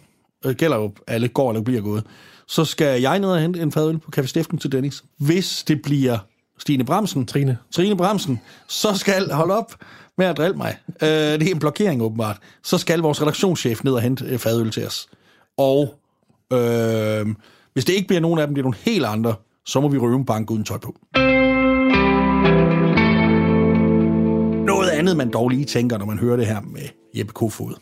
[0.47, 2.05] øh, gælder jo alle går eller bliver gået,
[2.46, 5.05] så skal jeg ned og hente en fadøl på Café Stiften til Dennis.
[5.18, 6.18] Hvis det bliver
[6.59, 7.59] Stine Bremsen, Trine.
[7.70, 9.74] Trine Bremsen, så skal, hold op
[10.18, 13.92] med at drille mig, øh, det er en blokering åbenbart, så skal vores redaktionschef ned
[13.92, 15.09] og hente øh, fadøl til os.
[15.57, 15.94] Og
[16.52, 17.26] øh,
[17.72, 19.35] hvis det ikke bliver nogen af dem, bliver nogle helt andre,
[19.66, 20.96] så må vi røve en bank uden tøj på.
[24.66, 26.83] Noget andet, man dog lige tænker, når man hører det her med
[27.14, 27.74] Jeppe Kofod,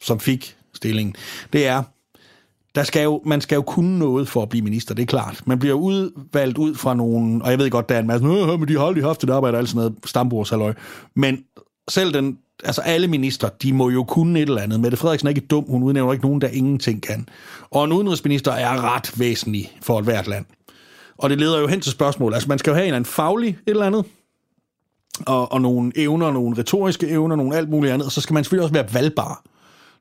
[0.00, 1.16] som fik stillingen,
[1.52, 1.82] det er,
[2.74, 5.42] der skal jo, man skal jo kunne noget for at blive minister, det er klart.
[5.46, 8.60] Man bliver udvalgt ud fra nogen, og jeg ved godt, der er en masse, øh,
[8.60, 10.74] men de har aldrig haft et arbejde, og alt sådan noget stambordshalløj.
[11.14, 11.44] Men
[11.88, 14.80] selv den, altså alle minister, de må jo kunne et eller andet.
[14.80, 17.28] Mette Frederiksen er ikke dum, hun udnævner ikke nogen, der ingenting kan.
[17.70, 20.44] Og en udenrigsminister er ret væsentlig for et hvert land.
[21.18, 22.34] Og det leder jo hen til spørgsmål.
[22.34, 24.04] Altså man skal jo have en eller anden faglig et eller andet,
[25.26, 28.44] og, og nogle evner, nogle retoriske evner, nogle alt muligt andet, og så skal man
[28.44, 29.42] selvfølgelig også være valgbar.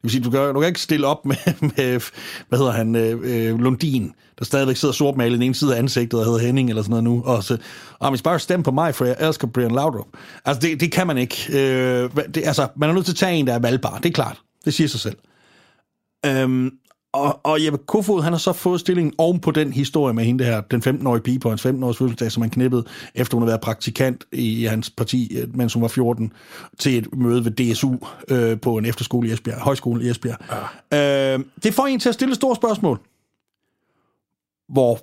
[0.04, 1.36] Det vil sige, du kan, du kan ikke stille op med,
[1.78, 2.02] med
[2.50, 5.80] hvad hedder han, øh, øh, Lundin, der stadigvæk sidder sortmalet i den ene side af
[5.80, 7.60] ansigtet, og hedder Henning eller sådan noget nu, og så, ah,
[8.00, 10.08] og hvis bare stem på mig, for jeg elsker Brian Laudrup.
[10.46, 11.48] Altså, det, det kan man ikke.
[11.50, 13.98] Øh, det, altså, man er nødt til at tage en, der er valgbar.
[13.98, 14.42] Det er klart.
[14.66, 15.18] Det siger sig selv.
[16.26, 16.72] Øhm,
[17.14, 20.44] og, og Jeppe Kofod, han har så fået stillingen oven på den historie med hende
[20.44, 23.62] der, den 15-årige pige på hans 15-års fødselsdag, som han knippede, efter hun havde været
[23.62, 26.34] praktikant i hans parti, øh, mens hun var 14,
[26.80, 27.96] til et møde ved DSU
[28.28, 30.38] øh, på en efterskole i Esbjerg, højskole i Esbjerg.
[30.92, 31.34] Ja.
[31.34, 33.00] Øh, det får en til at stille et stort spørgsmål.
[34.70, 35.00] Hvor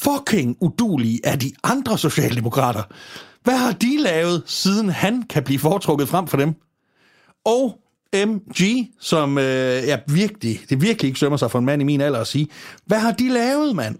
[0.00, 2.82] fucking udulige er de andre socialdemokrater?
[3.42, 6.54] Hvad har de lavet, siden han kan blive foretrukket frem for dem?
[7.44, 7.81] Og
[8.14, 9.44] MG, som øh,
[9.86, 12.48] ja, virkelig, det virkelig ikke sømmer sig for en mand i min alder at sige,
[12.86, 13.98] hvad har de lavet, mand?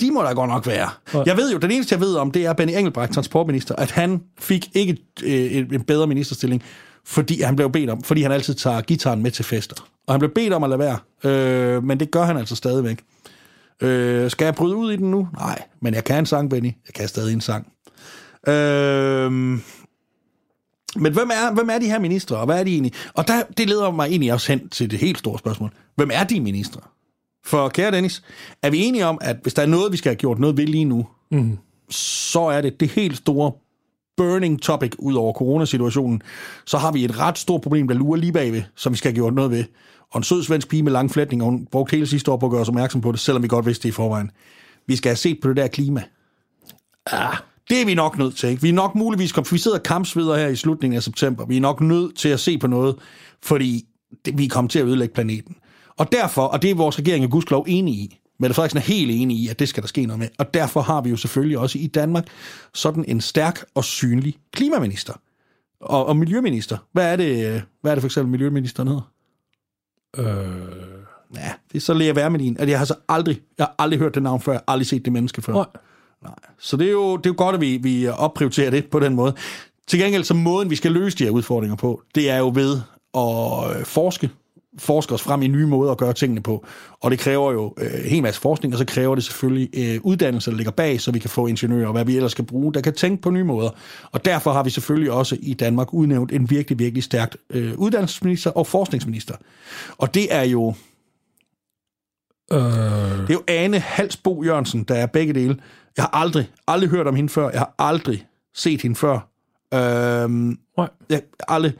[0.00, 0.90] De må da godt nok være.
[1.14, 1.22] Ja.
[1.26, 4.20] Jeg ved jo, den eneste, jeg ved om, det er Benny Engelbrecht, transportminister, at han
[4.38, 6.62] fik ikke øh, en, en bedre ministerstilling,
[7.04, 9.88] fordi han blev bedt om, fordi han altid tager gitaren med til fester.
[10.06, 12.98] Og han blev bedt om at lade være, øh, men det gør han altså stadigvæk.
[13.82, 15.28] Øh, skal jeg bryde ud i den nu?
[15.38, 16.66] Nej, men jeg kan en sang, Benny.
[16.86, 17.72] Jeg kan stadig en sang.
[18.48, 19.58] Øh,
[20.98, 22.92] men hvem er, hvem er de her ministre, og hvad er de egentlig?
[23.14, 25.70] Og der, det leder mig egentlig også hen til det helt store spørgsmål.
[25.96, 26.80] Hvem er de ministre?
[27.46, 28.22] For kære Dennis,
[28.62, 30.66] er vi enige om, at hvis der er noget, vi skal have gjort noget ved
[30.66, 31.58] lige nu, mm.
[31.90, 33.52] så er det det helt store
[34.16, 36.22] burning topic ud over coronasituationen,
[36.66, 39.14] så har vi et ret stort problem, der lurer lige bagved, som vi skal have
[39.14, 39.64] gjort noget ved.
[40.10, 42.46] Og en sød svensk pige med lang flætning, og hun brugte hele sidste år på
[42.46, 44.30] at gøre os opmærksom på det, selvom vi godt vidste det i forvejen.
[44.86, 46.02] Vi skal have set på det der klima.
[47.06, 47.36] Ah,
[47.70, 48.48] det er vi nok nødt til.
[48.48, 48.62] Ikke?
[48.62, 51.60] Vi er nok muligvis, kom- vi sidder kampsveder her i slutningen af september, vi er
[51.60, 52.96] nok nødt til at se på noget,
[53.42, 53.84] fordi
[54.24, 55.56] det, vi er kommet til at ødelægge planeten.
[55.96, 59.10] Og derfor, og det er vores regering og gudskelov enige i, Mette Frederiksen er helt
[59.10, 60.28] enig i, at det skal der ske noget med.
[60.38, 62.24] Og derfor har vi jo selvfølgelig også i Danmark
[62.74, 65.12] sådan en stærk og synlig klimaminister.
[65.80, 66.76] Og, og miljøminister.
[66.92, 69.10] Hvad er det, øh, hvad er det for eksempel miljøministeren hedder?
[70.16, 70.24] Øh,
[71.34, 72.56] Ja, det er så Lea Wermelin.
[72.60, 74.86] At jeg har så aldrig, jeg har aldrig hørt det navn før, jeg har aldrig
[74.86, 75.52] set det menneske før.
[75.52, 75.64] nej.
[76.22, 76.34] Nej.
[76.58, 79.14] Så det er jo, det er jo godt, at vi, vi opprioriterer det på den
[79.14, 79.34] måde.
[79.86, 82.80] Til gengæld, så måden, vi skal løse de her udfordringer på, det er jo ved
[83.14, 84.30] at øh, forske
[84.78, 86.66] forske os frem i nye måder at gøre tingene på.
[87.00, 90.00] Og det kræver jo øh, en hel masse forskning, og så kræver det selvfølgelig øh,
[90.02, 92.74] uddannelse, der ligger bag, så vi kan få ingeniører og hvad vi ellers skal bruge,
[92.74, 93.70] der kan tænke på nye måder.
[94.12, 98.50] Og derfor har vi selvfølgelig også i Danmark udnævnt en virkelig, virkelig stærkt øh, uddannelsesminister
[98.50, 99.34] og forskningsminister.
[99.98, 100.74] Og det er jo
[102.52, 105.56] Øh, det er jo Ane Halsbo Jørgensen, der er begge dele.
[105.96, 107.50] Jeg har aldrig, aldrig hørt om hende før.
[107.50, 109.28] Jeg har aldrig set hende før.
[109.74, 110.88] Øhm, nej.
[111.10, 111.72] jeg har aldrig,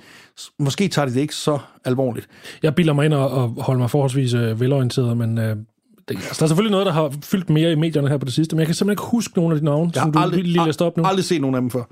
[0.59, 2.29] måske tager de det ikke så alvorligt.
[2.63, 6.35] Jeg bilder mig ind og, og holder mig forholdsvis øh, velorienteret, men øh, det, altså,
[6.39, 8.61] der er selvfølgelig noget, der har fyldt mere i medierne her på det sidste, men
[8.61, 10.65] jeg kan simpelthen ikke huske nogen af de navne, Jeg som har du aldrig, lige
[10.65, 11.05] læste op nu.
[11.05, 11.83] aldrig set nogen af dem før.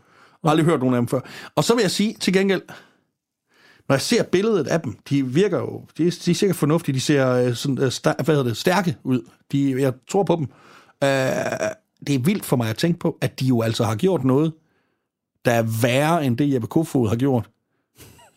[0.45, 1.21] Aldrig hørt nogen af dem før.
[1.57, 2.63] Og så vil jeg sige til gengæld,
[3.89, 6.95] når jeg ser billedet af dem, de virker jo, de, er- de er sikkert fornuftige,
[6.95, 9.21] de ser øh, sådan, øh, stær, hvad hedder det, stærke ud.
[9.53, 10.45] De, jeg tror på dem.
[11.05, 11.09] Øh,
[12.07, 14.53] det er vildt for mig at tænke på, at de jo altså har gjort noget,
[15.45, 17.49] der er værre end det, Jeppe Kofod har gjort,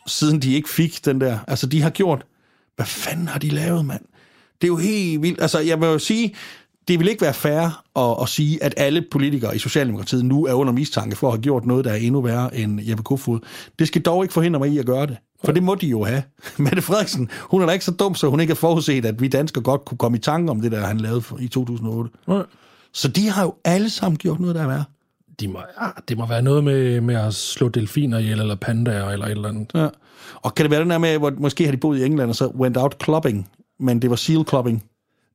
[0.07, 1.39] siden de ikke fik den der.
[1.47, 2.25] Altså, de har gjort,
[2.75, 4.01] hvad fanden har de lavet, mand?
[4.62, 5.41] Det er jo helt vildt.
[5.41, 6.35] Altså, jeg vil jo sige,
[6.89, 10.54] det vil ikke være fair at, at sige, at alle politikere i Socialdemokratiet nu er
[10.54, 13.39] under mistanke for at have gjort noget, der er endnu værre end Jeppe Kofod.
[13.80, 15.17] Det skal dog ikke forhindre mig i at gøre det.
[15.43, 16.23] For det må de jo have.
[16.58, 19.28] Mette Frederiksen, hun er da ikke så dum, så hun ikke har forudset, at vi
[19.28, 22.12] danskere godt kunne komme i tanke om det, der han lavede i 2008.
[22.28, 22.43] Nej.
[22.93, 24.84] Så de har jo alle sammen gjort noget, der er værre.
[25.39, 29.10] De må, ja, det må være noget med, med at slå delfiner ihjel, eller pandaer,
[29.10, 29.71] eller et eller andet.
[29.75, 29.88] Ja.
[30.36, 32.36] Og kan det være den der med, hvor måske har de boet i England, og
[32.36, 33.49] så went out clubbing,
[33.80, 34.84] men det var seal clubbing.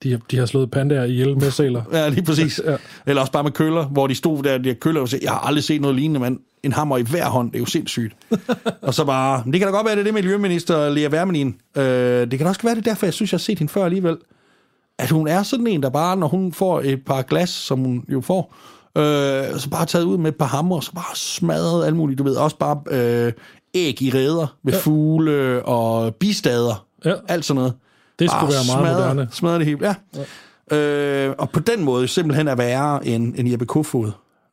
[0.05, 1.83] De, har- de har slået pandaer ihjel med sæler.
[1.93, 2.61] Ja, lige præcis.
[2.67, 2.77] Ja.
[3.07, 5.33] Eller også bare med køller, hvor de stod der, de her køller, og sagde, jeg
[5.33, 6.39] har aldrig set noget lignende, mand.
[6.63, 8.17] En hammer i hver hånd, det er jo sindssygt.
[8.83, 11.57] og så bare, det kan da godt være, det er det miljøminister Lea Wermelin.
[11.77, 13.73] Øh, det kan da også være, det er derfor, jeg synes, jeg har set hende
[13.73, 14.17] før alligevel.
[14.99, 18.05] At hun er sådan en, der bare, når hun får et par glas, som hun
[18.13, 18.55] jo får,
[18.99, 22.19] øh, så bare taget ud med et par hammer, og så bare smadret alt muligt.
[22.19, 22.81] Du ved, også bare
[23.27, 23.33] øh,
[23.75, 24.79] æg i reder med ja.
[24.79, 26.87] fugle og bistader.
[27.05, 27.13] Ja.
[27.29, 27.73] Alt sådan noget.
[28.19, 29.29] Det skulle være meget smadre, moderne.
[29.33, 29.95] Smadre det helt, ja.
[30.71, 30.77] ja.
[31.29, 34.11] Øh, og på den måde simpelthen er værre end, end Jeppe Kofod.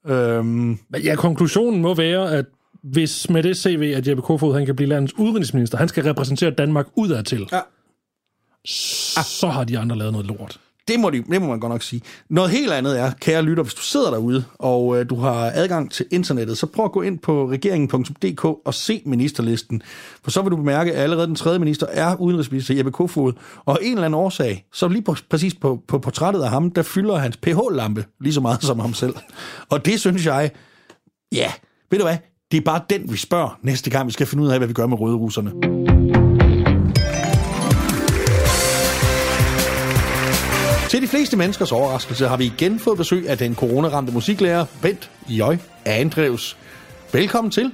[0.07, 0.45] Øhm,
[0.89, 2.45] Men ja, konklusionen må være, at
[2.83, 6.51] hvis med det CV, at Jeppe Kofod han kan blive landets udenrigsminister, han skal repræsentere
[6.51, 7.59] Danmark udadtil, Ja.
[9.23, 11.81] så har de andre lavet noget lort det, må de, det må man godt nok
[11.81, 12.01] sige.
[12.29, 15.91] Noget helt andet er, kære lytter, hvis du sidder derude, og øh, du har adgang
[15.91, 19.81] til internettet, så prøv at gå ind på regeringen.dk og se ministerlisten.
[20.23, 23.33] For så vil du bemærke, at allerede den tredje minister er udenrigsminister Jeppe Kofod.
[23.65, 26.71] Og af en eller anden årsag, så lige på, præcis på, på portrættet af ham,
[26.71, 29.15] der fylder hans pH-lampe lige så meget som ham selv.
[29.69, 30.51] Og det synes jeg,
[31.31, 31.51] ja,
[31.91, 32.17] ved du hvad,
[32.51, 34.73] det er bare den, vi spørger næste gang, vi skal finde ud af, hvad vi
[34.73, 36.00] gør med røde russerne.
[40.91, 45.11] Til de fleste menneskers overraskelse har vi igen fået besøg af den coronaramte musiklærer Bent
[45.29, 46.57] Jøj Andrews.
[47.13, 47.71] Velkommen til.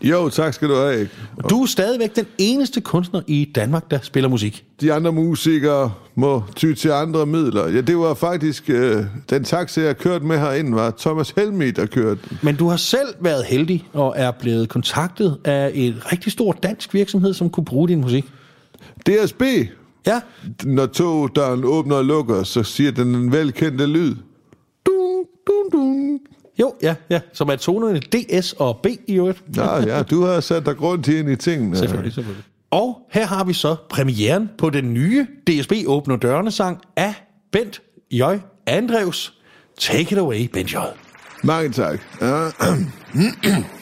[0.00, 1.08] Jo, tak skal du have.
[1.50, 4.64] Du er stadigvæk den eneste kunstner i Danmark, der spiller musik.
[4.80, 7.68] De andre musikere må ty til andre midler.
[7.68, 11.86] Ja, det var faktisk øh, den taxa, jeg kørte med herinde, var Thomas Helmi, der
[11.86, 12.20] kørte.
[12.42, 16.94] Men du har selv været heldig og er blevet kontaktet af en rigtig stor dansk
[16.94, 18.24] virksomhed, som kunne bruge din musik.
[19.06, 19.42] DSB,
[20.06, 20.20] Ja,
[20.64, 24.14] når togdøren åbner og lukker, så siger den en velkendte lyd.
[24.86, 26.18] Dun, dun, dun.
[26.58, 27.20] jo, ja, ja.
[27.32, 29.42] Som er tonerne DS og B i øvrigt.
[29.56, 31.76] Ja, ja, du har sat dig grund til ind i tingene.
[31.76, 32.44] Selvfølgelig, selvfølgelig.
[32.70, 37.14] Og her har vi så premieren på den nye DSB Åbner Dørene sang af
[37.52, 38.22] Bent J.
[38.66, 39.34] Andrews.
[39.78, 40.76] Take it away, Bent J.
[41.42, 42.00] Mange tak.
[42.20, 42.48] Ja.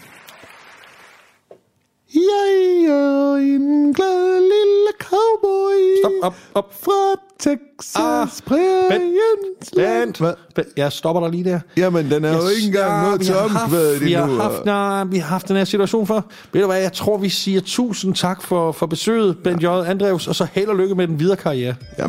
[2.16, 6.74] Jeg er en glad lille cowboy Stop, op, op.
[6.84, 10.14] fra Texas Ah, præriens land.
[10.54, 11.60] Bent, jeg stopper dig lige der.
[11.76, 14.38] Jamen, den er jo ikke engang nået vi til omkvædet vi har, endnu.
[14.38, 16.24] haft, nej, vi har haft den her situation for.
[16.52, 19.66] Ved du hvad, jeg tror, vi siger tusind tak for, for besøget, Bent J.
[19.66, 21.74] Andrews, og så held og lykke med den videre karriere.
[21.98, 22.04] Ja.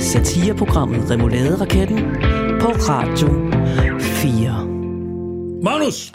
[0.00, 1.98] Til satireprogrammet Remouladeraketten
[2.60, 3.28] på Radio
[4.00, 4.66] 4.
[5.62, 6.12] Magnus!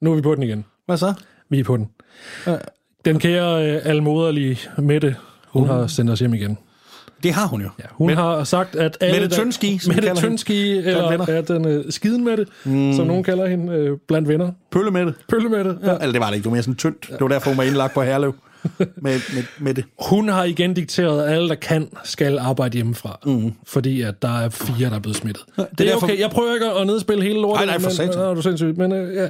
[0.00, 0.64] Nu er vi på den igen.
[0.86, 1.14] Hvad så?
[1.50, 1.88] Vi er på den.
[3.04, 5.16] Den kære øh, almoderlige Mette,
[5.48, 6.58] hun har sendt os hjem igen.
[7.22, 7.68] Det har hun jo.
[7.78, 9.20] Ja, hun Men- har sagt, at alle...
[9.20, 10.14] Mette Tønski, som Mette.
[10.14, 11.26] Tønski, eller venner.
[11.28, 12.92] er den øh, skiden Mette, mm.
[12.92, 14.52] som nogen kalder hende øh, blandt venner.
[14.70, 15.14] Pølle med det.
[15.28, 15.78] Pølle Mette.
[15.82, 15.94] Ja.
[15.96, 17.06] Eller det var det ikke, det var mere sådan tyndt.
[17.10, 18.34] Det var derfor, hun var indlagt på Herlev.
[18.78, 18.88] Med,
[19.34, 19.84] med, med det.
[20.08, 23.18] Hun har igen dikteret, at alle, der kan, skal arbejde hjemmefra.
[23.26, 23.52] Mm.
[23.66, 25.44] Fordi at der er fire, der er blevet smittet.
[25.56, 26.20] det, er derfor- okay.
[26.20, 27.66] Jeg prøver ikke at nedspille hele lortet.
[27.66, 28.18] Nej, nej, for men, satan.
[28.18, 28.78] Nej, du sindssygt.
[28.78, 29.28] Men øh, ja.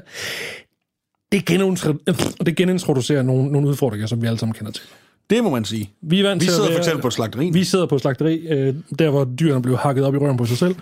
[1.33, 4.83] det, genintro- det genintroducerer nogle, nogle udfordringer, som vi alle sammen kender til.
[5.31, 5.91] Det må man sige.
[6.03, 7.51] Vi er vant Vi til at sidder for være- eksempel på slagteri.
[7.51, 10.59] Vi sidder på slagteri, øh, der hvor dyrene blev hakket op i røven på sig
[10.59, 10.75] selv.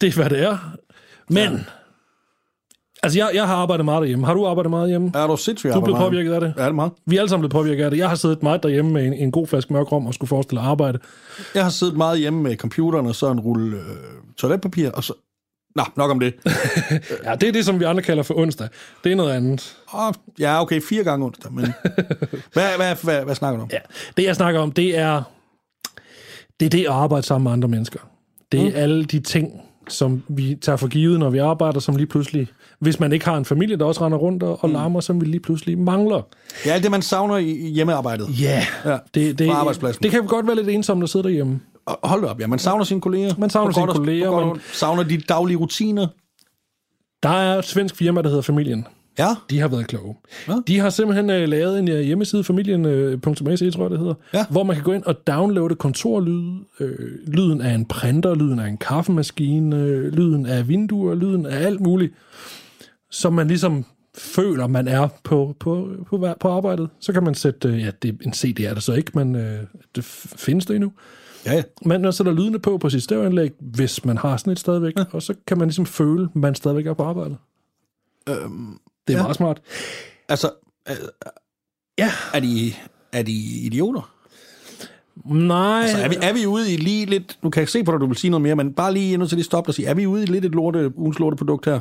[0.00, 0.76] Det er, hvad det er.
[1.28, 1.50] Men, ja.
[3.02, 4.26] Altså jeg, jeg har arbejdet meget derhjemme.
[4.26, 5.10] Har du arbejdet meget hjemme?
[5.14, 5.72] Er du sindssygt?
[5.72, 6.54] Du arbejder påvirket af det?
[6.56, 6.92] Ja, det er meget.
[7.06, 7.98] Vi er alle sammen blevet påvirket af det.
[7.98, 10.60] Jeg har siddet meget derhjemme med en, en god flaske mørk rom og skulle forestille
[10.60, 10.98] at arbejde.
[11.54, 13.82] Jeg har siddet meget hjemme med computeren og så en rulle øh,
[14.36, 15.12] toiletpapir, og så...
[15.76, 16.34] Nå, nok om det.
[17.24, 18.68] Ja, det er det, som vi andre kalder for onsdag.
[19.04, 19.76] Det er noget andet.
[19.92, 21.64] Oh, ja, okay, fire gange onsdag, men...
[22.52, 23.68] hvad, hvad, hvad, hvad snakker du om?
[23.72, 23.78] Ja,
[24.16, 25.22] det jeg snakker om, det er
[26.60, 28.00] det, er det at arbejde sammen med andre mennesker.
[28.52, 28.72] Det er mm.
[28.74, 32.48] alle de ting, som vi tager for givet, når vi arbejder, som lige pludselig,
[32.80, 35.26] hvis man ikke har en familie, der også render rundt og, og larmer, som vi
[35.26, 36.22] lige pludselig mangler.
[36.66, 38.40] Ja, alt det, man savner i hjemmearbejdet.
[38.40, 40.02] Ja, Ja, det, det, arbejdspladsen.
[40.02, 41.60] det kan godt være lidt ensomt at sidde derhjemme.
[41.86, 43.34] Og Hold op, ja, man savner sine kolleger.
[43.38, 44.60] Man savner sine kolleger, og man-.
[44.72, 46.06] Savner de daglige rutiner.
[47.22, 48.86] Der er et svensk firma, der hedder Familien.
[49.18, 50.14] Ja, De har været kloge.
[50.48, 50.62] Nå.
[50.66, 54.44] De har simpelthen uh, lavet en uh, hjemmeside, familien.se, tror jeg det hedder, Ja.
[54.50, 58.68] hvor man kan gå ind og downloade kontorlyd, øh, lyden af en printer, lyden af
[58.68, 62.12] en kaffemaskine, øh, lyden af vinduer, lyden af alt muligt,
[63.10, 63.84] som man ligesom
[64.18, 66.88] føler, man er på, på, på, på arbejdet.
[67.00, 69.60] Så kan man sætte, øh, ja, det, en CD er det så ikke, men øh,
[69.94, 70.04] det
[70.36, 70.92] findes det endnu.
[71.46, 71.62] ja, ja.
[71.86, 75.04] Man sætter lydene på på sit stereoanlæg, hvis man har sådan et stadigvæk, ja.
[75.12, 77.36] og så kan man ligesom føle, man stadigvæk er på arbejde.
[78.28, 79.22] Øhm, Det er ja.
[79.22, 79.60] meget smart.
[80.28, 80.50] altså,
[80.88, 80.96] øh,
[81.98, 82.10] Ja.
[82.34, 82.72] er de,
[83.12, 84.14] er de idioter?
[85.24, 87.38] Nej, Altså, er vi, er vi ude i lige lidt...
[87.42, 89.28] Nu kan jeg se på dig, du vil sige noget mere, men bare lige nødt
[89.28, 91.80] til lige stoppe og sige, er vi ude i lidt et lorte, ugens lorteprodukt her?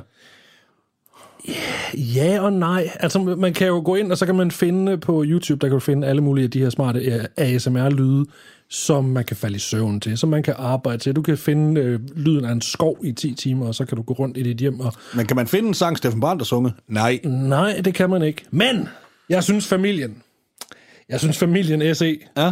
[1.94, 2.90] Ja og nej.
[3.00, 5.74] Altså, man kan jo gå ind, og så kan man finde på YouTube, der kan
[5.74, 8.26] du finde alle mulige af de her smarte ASMR-lyde,
[8.70, 11.14] som man kan falde i søvn til, som man kan arbejde til.
[11.16, 14.02] Du kan finde øh, lyden af en skov i 10 timer, og så kan du
[14.04, 14.80] gå rundt i dit hjem.
[14.80, 14.94] Og...
[15.16, 16.74] Men kan man finde en sang, Steffen Brandt har sunget?
[16.88, 17.20] Nej.
[17.26, 18.44] Nej, det kan man ikke.
[18.52, 18.88] Men
[19.30, 20.22] jeg synes familien,
[21.10, 22.52] jeg synes familien SE, Ja.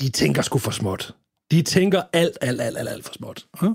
[0.00, 1.14] de tænker sgu for småt.
[1.50, 3.44] De tænker alt, alt, alt, alt, alt for småt.
[3.62, 3.66] Ja.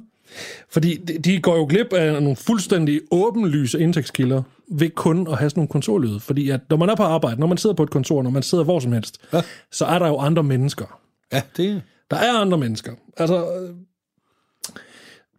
[0.70, 5.50] Fordi de, de går jo glip af nogle fuldstændig åbenlyse indtægtskilder ved kun at have
[5.50, 6.20] sådan nogle kontorlyde.
[6.20, 8.44] Fordi at når man er på arbejde, når man sidder på et kontor, når man
[8.44, 9.42] sidder hvor som helst, Ja.
[9.72, 11.00] så er der jo andre mennesker.
[11.34, 11.82] Ja, det...
[12.12, 12.92] Der er andre mennesker.
[13.18, 13.46] Altså,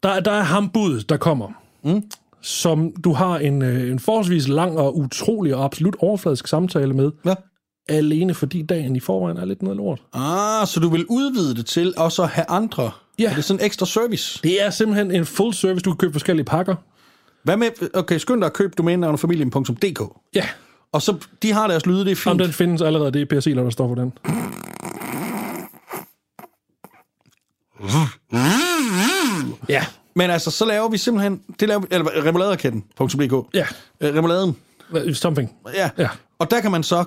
[0.02, 1.48] der, der er ham bud, der kommer,
[1.84, 2.02] mm.
[2.42, 7.10] som du har en, øh, en forholdsvis lang og utrolig og absolut overfladisk samtale med,
[7.24, 7.34] Ja.
[7.88, 10.02] alene fordi dagen i forvejen er lidt noget lort.
[10.12, 12.90] Ah, så du vil udvide det til også at have andre?
[13.22, 13.30] Ja.
[13.30, 14.40] Er det sådan en ekstra service?
[14.42, 15.82] Det er simpelthen en full service.
[15.82, 16.74] Du kan købe forskellige pakker.
[17.44, 17.68] Hvad med...
[17.94, 20.00] Okay, skynd dig at købe domænenavnet familien.dk.
[20.34, 20.46] Ja,
[20.92, 22.30] Og så, de har deres lyde, det er fint.
[22.32, 23.12] om den findes allerede.
[23.12, 24.12] Det er PSI, der står på den.
[29.68, 31.40] Ja, Men altså, så laver vi simpelthen...
[31.60, 31.86] Det laver vi...
[31.90, 33.54] Eller remoladeraketten.dk.
[33.54, 33.66] ja.
[34.00, 34.56] Øh, Remoladen.
[34.90, 35.52] Hvad- Something.
[35.74, 35.90] Ja.
[35.98, 36.08] Ja.
[36.38, 37.04] Og der kan man så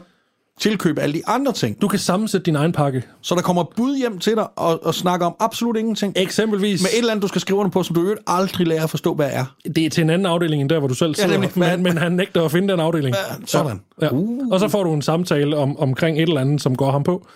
[0.60, 1.82] tilkøbe alle de andre ting.
[1.82, 3.04] Du kan sammensætte din egen pakke.
[3.22, 6.14] Så der kommer bud hjem til dig og, og snakker om absolut ingenting.
[6.16, 8.84] Eksempelvis, Med et eller andet, du skal skrive under på, som du øvrigt aldrig lærer
[8.84, 9.46] at forstå, hvad er.
[9.76, 11.52] det er til en anden afdeling end der, hvor du selv sidder, nemlig.
[11.56, 13.16] men, men han nægter at finde den afdeling.
[13.16, 13.82] Ja, sådan.
[14.02, 14.10] Ja.
[14.52, 17.28] Og så får du en samtale om, omkring et eller andet, som går ham på.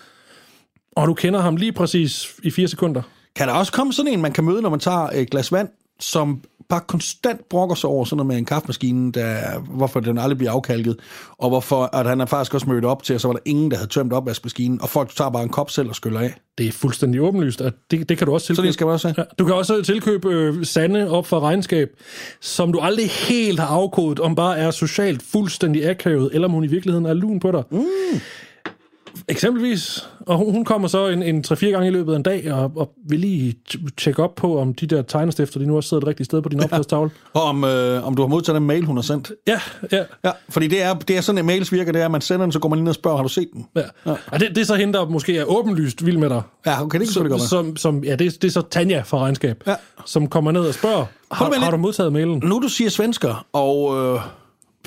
[0.96, 3.02] Og du kender ham lige præcis i fire sekunder.
[3.36, 5.68] Kan der også komme sådan en, man kan møde, når man tager et glas vand,
[6.00, 10.38] som bare konstant brokker sig over sådan noget med en kaffemaskine, der, hvorfor den aldrig
[10.38, 10.96] bliver afkalket,
[11.38, 13.70] og hvorfor at han er faktisk også mødt op til, og så var der ingen,
[13.70, 16.34] der havde tømt opvaskemaskinen, og folk tager bare en kop selv og skyller af.
[16.58, 18.66] Det er fuldstændig åbenlyst, at det, det kan du også Så tilkøbe.
[18.66, 19.14] det skal man også have.
[19.18, 21.88] Ja, du kan også tilkøbe øh, sande op for regnskab,
[22.40, 26.64] som du aldrig helt har afkodet, om bare er socialt fuldstændig akavet, eller om hun
[26.64, 27.62] i virkeligheden er lun på dig.
[27.70, 27.84] Mm.
[29.28, 30.08] Eksempelvis.
[30.20, 32.72] Og hun, hun kommer så en, en 3-4 gange i løbet af en dag, og,
[32.76, 33.54] og vil lige
[33.96, 36.48] tjekke op på, om de der tegnestifter, de nu også sidder det rigtige sted på
[36.48, 37.10] din opslagstavle.
[37.34, 39.32] Og om, øh, om du har modtaget den mail, hun har sendt.
[39.48, 39.60] Ja,
[39.92, 40.04] ja.
[40.24, 42.46] Ja, fordi det er, det er sådan, at mails virker, det er, at man sender
[42.46, 43.66] den, så går man ind og spørger, har du set den?
[43.76, 43.80] ja.
[44.06, 44.14] ja.
[44.32, 46.42] Og det, det er så hende, der måske er åbenlyst vild med dig.
[46.66, 49.02] Ja, okay, det kan selvfølgelig godt som, som, som, ja, det, det er så Tanja
[49.06, 49.74] fra Regnskab, Ja.
[50.06, 52.40] som kommer ned og spørger, har, har du modtaget mailen?
[52.44, 54.20] Nu du siger svensker, og øh,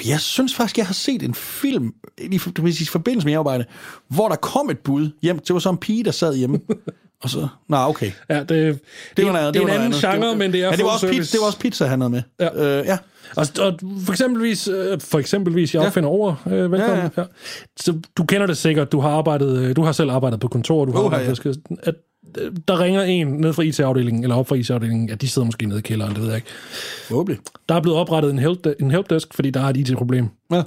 [0.08, 3.66] jeg synes faktisk, jeg har set en film i, i forbindelse med hjemmearbejde,
[4.08, 5.40] hvor der kom et bud hjem.
[5.40, 6.60] Det var så en pige, der sad hjemme.
[7.24, 8.12] og så, nå, okay.
[8.30, 8.80] Ja, det,
[9.18, 10.02] Det var, noget, det er var en anden andet.
[10.02, 12.02] genre, det, men det er ja, det var, også pizza, det var også pizza, han
[12.02, 12.22] havde med.
[12.40, 12.80] Ja.
[12.80, 12.98] Øh, ja.
[13.36, 16.80] Og, og for eksempelvis, øh, for eksempelvis, jeg opfinder ord, øh, velkommen.
[16.82, 17.10] Ja, Ja, ja.
[17.18, 17.22] ja.
[17.22, 17.26] Ja.
[17.80, 20.86] Så du kender det sikkert, du har arbejdet, øh, du har selv arbejdet på kontor,
[20.86, 21.96] du har Uha, arbejdet, på- at
[22.68, 25.80] der ringer en ned fra IT-afdelingen, eller op fra IT-afdelingen, ja, de sidder måske nede
[25.80, 26.48] i kælderen, det ved jeg ikke.
[27.08, 27.44] Forhåbentlig.
[27.70, 30.30] Der er blevet oprettet en, help, en helpdesk, fordi der er et IT-problem.
[30.52, 30.62] Ja.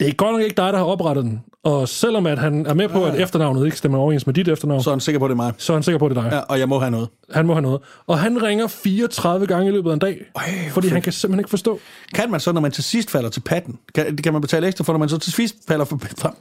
[0.00, 1.40] Det er godt nok ikke dig, der har oprettet den.
[1.62, 4.82] Og selvom at han er med på, at efternavnet ikke stemmer overens med dit efternavn,
[4.82, 5.52] Så er han sikker på, det er mig.
[5.58, 6.30] så er han sikker på, det er dig.
[6.32, 7.08] Ja, og jeg må have noget.
[7.32, 7.80] Han må have noget.
[8.06, 11.40] Og han ringer 34 gange i løbet af en dag, Øj, fordi han kan simpelthen
[11.40, 11.80] ikke forstå.
[12.14, 14.84] Kan man så, når man til sidst falder til patten, kan, kan man betale ekstra
[14.84, 16.36] for, når man så til sidst falder for, for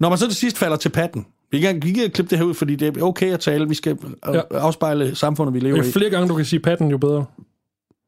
[0.00, 2.54] Når man så til sidst falder til patten, Vi kan, kan klippe det her ud,
[2.54, 3.68] fordi det er okay at tale.
[3.68, 4.32] Vi skal ja.
[4.32, 4.40] Ja.
[4.50, 5.92] afspejle samfundet, vi lever Jo i.
[5.92, 7.24] flere gange du kan sige patten, jo bedre.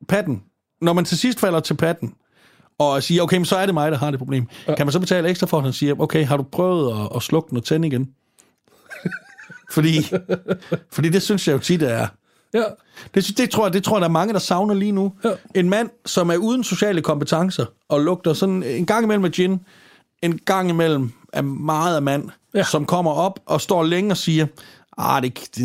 [0.09, 0.43] patten.
[0.81, 2.15] Når man til sidst falder til patten,
[2.79, 4.49] og siger, okay, men så er det mig, der har det problem.
[4.69, 4.75] Ja.
[4.75, 7.23] Kan man så betale ekstra for, at han siger, okay, har du prøvet at, at
[7.23, 8.11] slukke den og tænde igen?
[9.75, 10.07] fordi,
[10.93, 12.07] fordi det synes jeg jo tit er...
[12.55, 12.63] Ja.
[13.15, 15.13] Det, det, tror jeg, det tror jeg, der er mange, der savner lige nu.
[15.25, 15.31] Ja.
[15.55, 19.61] En mand, som er uden sociale kompetencer, og lugter sådan en gang imellem af gin,
[20.27, 22.63] en gang imellem af meget af mand, ja.
[22.63, 24.47] Som kommer op og står længe og siger,
[24.99, 25.65] ah, det, det,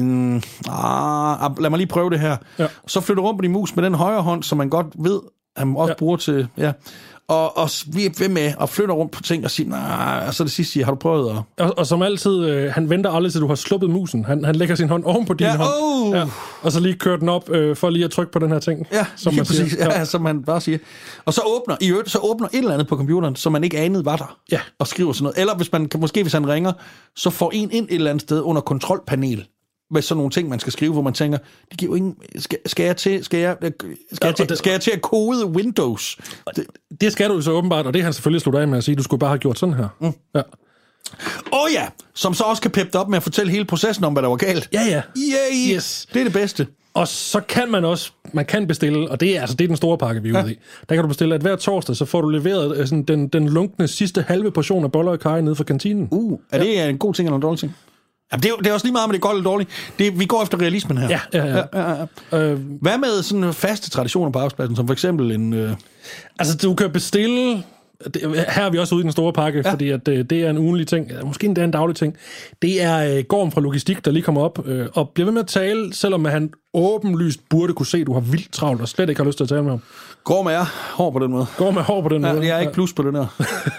[0.69, 2.37] ah, lad mig lige prøve det her.
[2.59, 2.67] Ja.
[2.87, 5.19] Så flytter rundt på din mus med den højre hånd, som man godt ved,
[5.57, 5.91] han også.
[5.91, 5.95] Ja.
[5.97, 6.47] bruger til...
[6.57, 6.71] Ja.
[7.31, 10.33] Og, og vi er ved med at flytte rundt på ting og sige, nej, og
[10.33, 11.65] så det sidste siger, har du prøvet at...
[11.65, 14.25] Og, og som altid, øh, han venter aldrig til du har sluppet musen.
[14.25, 15.69] Han, han lægger sin hånd oven på din Ja, hånd.
[15.81, 16.15] oh!
[16.15, 16.25] Ja,
[16.61, 18.87] og så lige kører den op øh, for lige at trykke på den her ting.
[18.91, 19.63] Ja, som man siger.
[19.63, 19.79] præcis.
[19.79, 19.99] Ja.
[19.99, 20.77] ja, som man bare siger.
[21.25, 23.77] Og så åbner, i øvrigt, så åbner et eller andet på computeren, som man ikke
[23.77, 24.37] anede var der.
[24.51, 24.59] Ja.
[24.79, 25.37] Og skriver sådan noget.
[25.37, 26.71] Eller hvis man, måske hvis han ringer,
[27.15, 29.45] så får en ind et eller andet sted under kontrolpanel
[29.91, 31.37] med sådan nogle ting, man skal skrive, hvor man tænker,
[31.69, 32.15] det giver ingen...
[32.37, 33.67] Skal, skal jeg til, skal jeg, skal
[34.21, 36.17] jeg, og til, skal jeg til at kode Windows?
[36.55, 36.65] Det,
[37.01, 38.83] Det skal du jo så åbenbart, og det har han selvfølgelig sluttet af med at
[38.83, 39.87] sige, du skulle bare have gjort sådan her.
[39.99, 40.13] Mm.
[40.35, 40.41] Ja.
[41.53, 44.13] Åh oh ja, som så også kan peppe op med at fortælle hele processen om,
[44.13, 44.69] hvad der var galt.
[44.73, 45.01] ja, ja.
[45.17, 45.75] Yay!
[45.75, 46.07] Yes.
[46.13, 46.67] Det er det bedste.
[46.93, 49.77] Og så kan man også, man kan bestille, og det er altså det er den
[49.77, 50.57] store pakke, vi er ude i.
[50.89, 53.49] Der kan du bestille, at hver torsdag, så får du leveret øh, sådan, den, den
[53.49, 56.07] lunkne sidste halve portion af boller og kaj nede fra kantinen.
[56.11, 57.75] Uh, er det en god ting eller en dårlig ting?
[58.31, 59.69] Jamen, det, er, jo- det er også lige meget, om det er godt eller dårligt.
[59.99, 61.09] Det, vi går efter realismen her.
[61.09, 61.57] Ja, ja, ja.
[61.73, 62.37] ja, ja, ja.
[62.51, 65.53] Øh, Hvad med sådan faste traditioner på arbejdspladsen, som for eksempel en...
[65.53, 65.71] Øh,
[66.39, 67.63] altså, du kan bestille...
[68.13, 69.71] Det, her er vi også ude i den store pakke, ja.
[69.71, 71.11] fordi at, øh, det er en ugenlig ting.
[71.25, 72.15] Måske endda en daglig ting.
[72.61, 75.41] Det er øh, Gorm fra Logistik, der lige kommer op øh, og bliver ved med
[75.41, 79.09] at tale, selvom han åbenlyst burde kunne se, at du har vildt travlt og slet
[79.09, 79.81] ikke har lyst til at tale med ham.
[80.23, 80.65] går med er
[80.95, 81.45] hård på den måde.
[81.57, 82.47] Går med hår på den Ja, måde.
[82.47, 83.25] jeg er ikke plus på den her.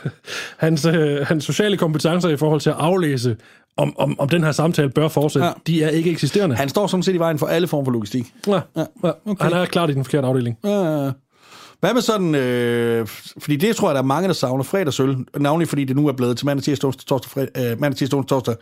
[0.66, 3.36] hans, øh, hans sociale kompetencer i forhold til at aflæse,
[3.76, 5.52] om, om, om den her samtale bør fortsætte, Ja.
[5.66, 6.56] de er ikke eksisterende.
[6.56, 8.26] Han står sådan set i vejen for alle former for logistik.
[8.46, 8.84] ja, Ja,
[9.26, 9.44] okay.
[9.44, 10.56] Han er klart i den forkerte afdeling.
[10.64, 11.10] Ja.
[11.80, 12.34] Hvad med sådan...
[12.34, 13.06] Øh,
[13.38, 15.16] fordi det tror jeg, der er mange, der savner fredagsøl.
[15.38, 18.18] Navnlig fordi det nu er blevet til mandag, tirsdag, onsdag, torsdag, fred, øh, mandag, tirsdag,
[18.18, 18.54] onsdag, torsdag.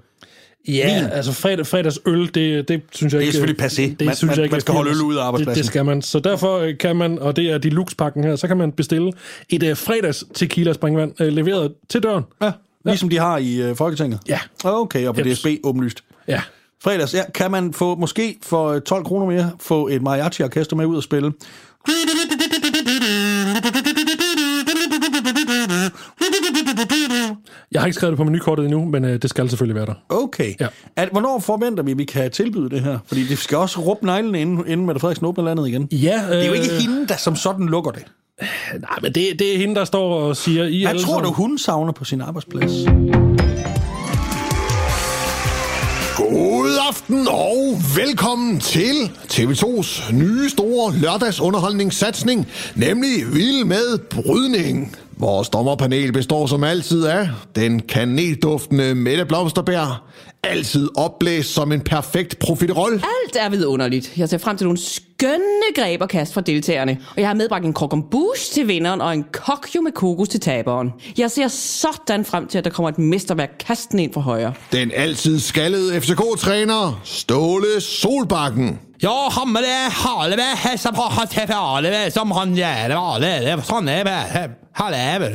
[0.68, 3.32] Ja, altså fredag, fredagsøl, det, det synes jeg Det er ikke...
[3.32, 3.96] selvfølgelig passé.
[3.98, 5.54] Det Man- synes man- jeg ikke man skal holde øl ude af arbejdspladsen.
[5.58, 6.02] Det, det skal man.
[6.02, 9.12] Så derfor øh, kan man, og det er deluxe-pakken her, så kan man bestille
[9.48, 12.24] et uh, fredags tequila springvand uh, leveret til døren.
[12.42, 12.52] Ja,
[12.84, 14.20] ligesom de har i øh, Folketinget.
[14.28, 14.38] Ja.
[14.64, 15.38] Okay, og på Jeps.
[15.40, 16.04] DSB åbenlyst.
[16.28, 16.42] Ja.
[16.84, 20.96] Fredags, ja, kan man få, måske for 12 kroner mere, få et mariachi-orkester med ud
[20.96, 21.32] og spille.
[27.72, 29.94] Jeg har ikke skrevet det på menukortet endnu, men uh, det skal selvfølgelig være der.
[30.08, 30.54] Okay.
[30.60, 30.66] Ja.
[30.96, 32.98] At, hvornår forventer vi, at vi kan tilbyde det her?
[33.06, 35.88] Fordi det skal også råbe neglene, inden, inden Mette Frederiksen åbner landet igen.
[35.92, 38.04] Ja, øh, Det er jo ikke hende, der som sådan lukker det.
[38.80, 40.64] Nej, men det, det er hende, der står og siger...
[40.64, 42.72] I Hvad tror du, sammen- hun savner på sin arbejdsplads?
[46.16, 47.56] God aften og
[47.96, 54.96] velkommen til TV2's nye store lørdagsunderholdningssatsning, nemlig Vild med Brydning.
[55.16, 60.04] Vores dommerpanel består som altid af den kanelduftende Mette Blomsterbær,
[60.42, 62.92] altid opblæst som en perfekt profiterol.
[62.92, 64.12] Alt er vidunderligt.
[64.16, 64.78] Jeg ser frem til nogle
[65.20, 66.96] skønne greb og kast fra deltagerne.
[67.10, 70.92] Og jeg har medbragt en krokombouche til vinderen og en kokjo med kokos til taberen.
[71.18, 74.52] Jeg ser sådan frem til, at der kommer et mesterværk kasten ind fra højre.
[74.72, 78.78] Den altid skaldede FCK-træner, Ståle Solbakken.
[79.02, 83.54] Ja, hammer det halve helse på hans halve som han gjør vanlig.
[83.64, 84.50] Sånn er det.
[84.76, 85.30] Halve.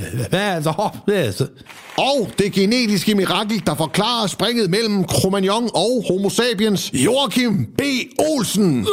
[1.97, 7.81] Og det genetiske mirakel, der forklarer springet mellem Cro-Magnon og Homo sapiens, Joachim B.
[8.19, 8.87] Olsen.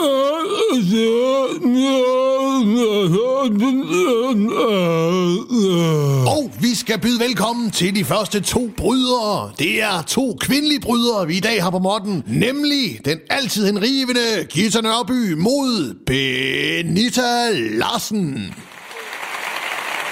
[6.26, 9.50] Og vi skal byde velkommen til de første to brydere.
[9.58, 12.24] Det er to kvindelige brydere, vi i dag har på modden.
[12.26, 18.54] Nemlig den altid henrivende Gita Nørby mod Benita Larsen.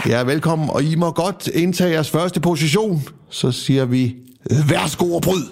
[0.07, 3.03] Ja, velkommen, og I må godt indtage jeres første position.
[3.31, 4.15] Så siger vi,
[4.69, 5.45] værsgo og bryd.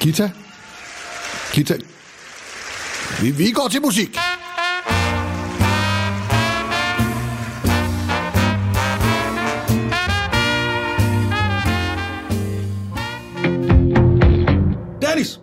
[0.00, 0.30] Gita?
[1.52, 1.74] Gita?
[3.20, 4.16] Vi, vi går til musik.
[15.02, 15.40] Dennis!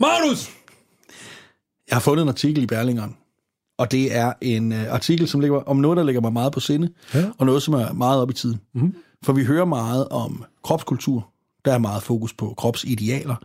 [0.00, 0.50] Magnus!
[1.88, 3.16] Jeg har fundet en artikel i Berlingeren,
[3.78, 6.60] og det er en uh, artikel, som ligger om noget, der ligger mig meget på
[6.60, 7.24] sinde, ja.
[7.38, 8.60] og noget, som er meget op i tiden.
[8.74, 8.94] Mm.
[9.24, 11.31] For vi hører meget om kropskultur.
[11.64, 13.36] Der er meget fokus på kropsidealer,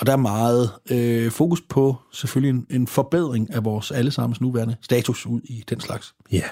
[0.00, 4.76] og der er meget øh, fokus på selvfølgelig en, en forbedring af vores allesammens nuværende
[4.82, 6.14] status ud i den slags.
[6.32, 6.42] Ja.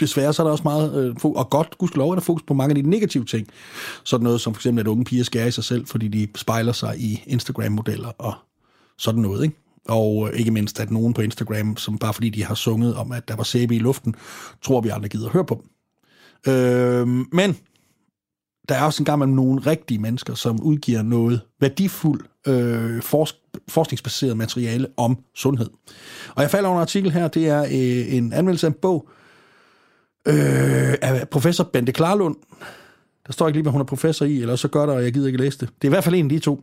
[0.00, 2.76] desværre så er der også meget, øh, og godt, gudskelov, er der fokus på mange
[2.76, 3.48] af de negative ting.
[4.04, 6.72] Sådan noget som for eksempel, at unge piger skærer i sig selv, fordi de spejler
[6.72, 8.34] sig i Instagram-modeller og
[8.98, 9.56] sådan noget, ikke?
[9.88, 13.12] Og øh, ikke mindst, at nogen på Instagram, som bare fordi de har sunget om,
[13.12, 14.14] at der var sæbe i luften,
[14.62, 15.70] tror vi aldrig gider at høre på dem.
[16.54, 17.56] Øh, men
[18.68, 23.60] der er også en gang med nogle rigtige mennesker, som udgiver noget værdifuldt øh, forsk-
[23.68, 25.68] forskningsbaseret materiale om sundhed.
[26.34, 29.08] Og jeg falder over en artikel her, det er øh, en anmeldelse af en bog
[30.28, 32.36] øh, af professor Bente Klarlund.
[33.26, 35.12] Der står ikke lige, hvad hun er professor i, eller så gør der, og jeg
[35.12, 35.68] gider ikke læse det.
[35.68, 36.62] Det er i hvert fald en af de to.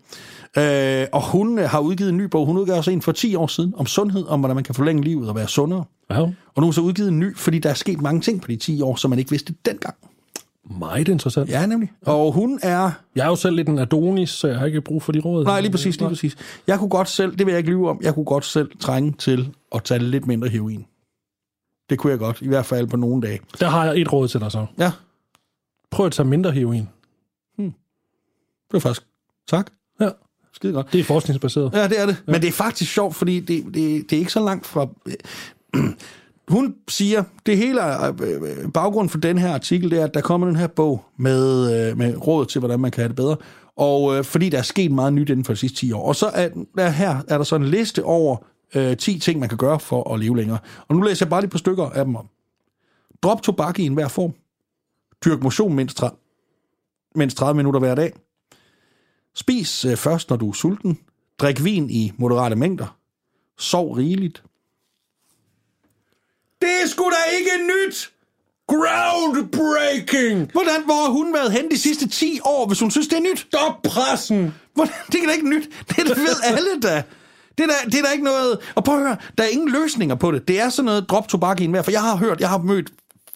[0.58, 2.46] Øh, og hun øh, har udgivet en ny bog.
[2.46, 5.04] Hun udgav også en for 10 år siden om sundhed, om hvordan man kan forlænge
[5.04, 5.84] livet og være sundere.
[6.10, 6.28] Ja, Og
[6.58, 8.56] nu har hun så udgivet en ny, fordi der er sket mange ting på de
[8.56, 9.96] 10 år, som man ikke vidste dengang.
[10.66, 11.50] Meget interessant.
[11.50, 11.92] Ja, nemlig.
[12.02, 12.92] Og hun er...
[13.16, 15.46] Jeg er jo selv lidt en Adonis, så jeg har ikke brug for de råd.
[15.46, 16.36] Nej, lige præcis, lige præcis.
[16.68, 19.12] Jeg kunne godt selv, det vil jeg ikke lyve om, jeg kunne godt selv trænge
[19.12, 20.86] til at tage lidt mindre heroin.
[21.90, 23.40] Det kunne jeg godt, i hvert fald på nogle dage.
[23.60, 24.66] Der har jeg et råd til dig så.
[24.78, 24.92] Ja,
[25.92, 26.90] Prøv at tage mindre heroin.
[27.58, 27.74] det
[28.74, 29.08] var faktisk...
[29.48, 29.72] Tak.
[30.00, 30.10] Ja.
[30.54, 30.94] Skide godt.
[30.94, 31.74] Det er forskningsbaseret.
[31.74, 32.24] Ja, det er det.
[32.28, 32.32] Ja.
[32.32, 33.74] Men det er faktisk sjovt, fordi det, det,
[34.10, 34.88] det er ikke så langt fra...
[36.48, 40.22] Hun siger, det hele øh, øh, baggrunden for den her artikel, det er, at der
[40.22, 43.38] kommer den her bog med, øh, med råd til, hvordan man kan have det bedre.
[43.76, 46.08] Og øh, fordi der er sket meget nyt inden for de sidste 10 år.
[46.08, 48.38] Og så er der her er der så en liste over
[48.76, 50.60] øh, 10 ting, man kan gøre for at leve længere.
[50.88, 52.28] Og nu læser jeg bare lige på stykker af dem om.
[53.24, 54.34] Drop tobak i enhver form.
[55.26, 56.18] Dyrk motion mindst 30,
[57.16, 58.14] mindst 30 minutter hver dag.
[59.36, 61.00] Spis øh, først, når du er sulten.
[61.40, 62.98] Drik vin i moderate mængder.
[63.58, 64.44] Sov rigeligt.
[66.84, 68.12] Det er sgu da ikke nyt!
[68.68, 70.52] Groundbreaking!
[70.52, 73.22] Hvordan, hvor har hun været hen de sidste 10 år, hvis hun synes, det er
[73.22, 73.40] nyt?
[73.40, 74.54] Stop pressen!
[74.74, 75.70] Hvordan, det er da ikke nyt.
[75.90, 77.04] Det, ved alle da.
[77.58, 78.60] Det er, det er da ikke noget...
[78.76, 80.48] Og prøv at høre, der er ingen løsninger på det.
[80.48, 82.90] Det er sådan noget drop tobak i enhver, for jeg har hørt, jeg har mødt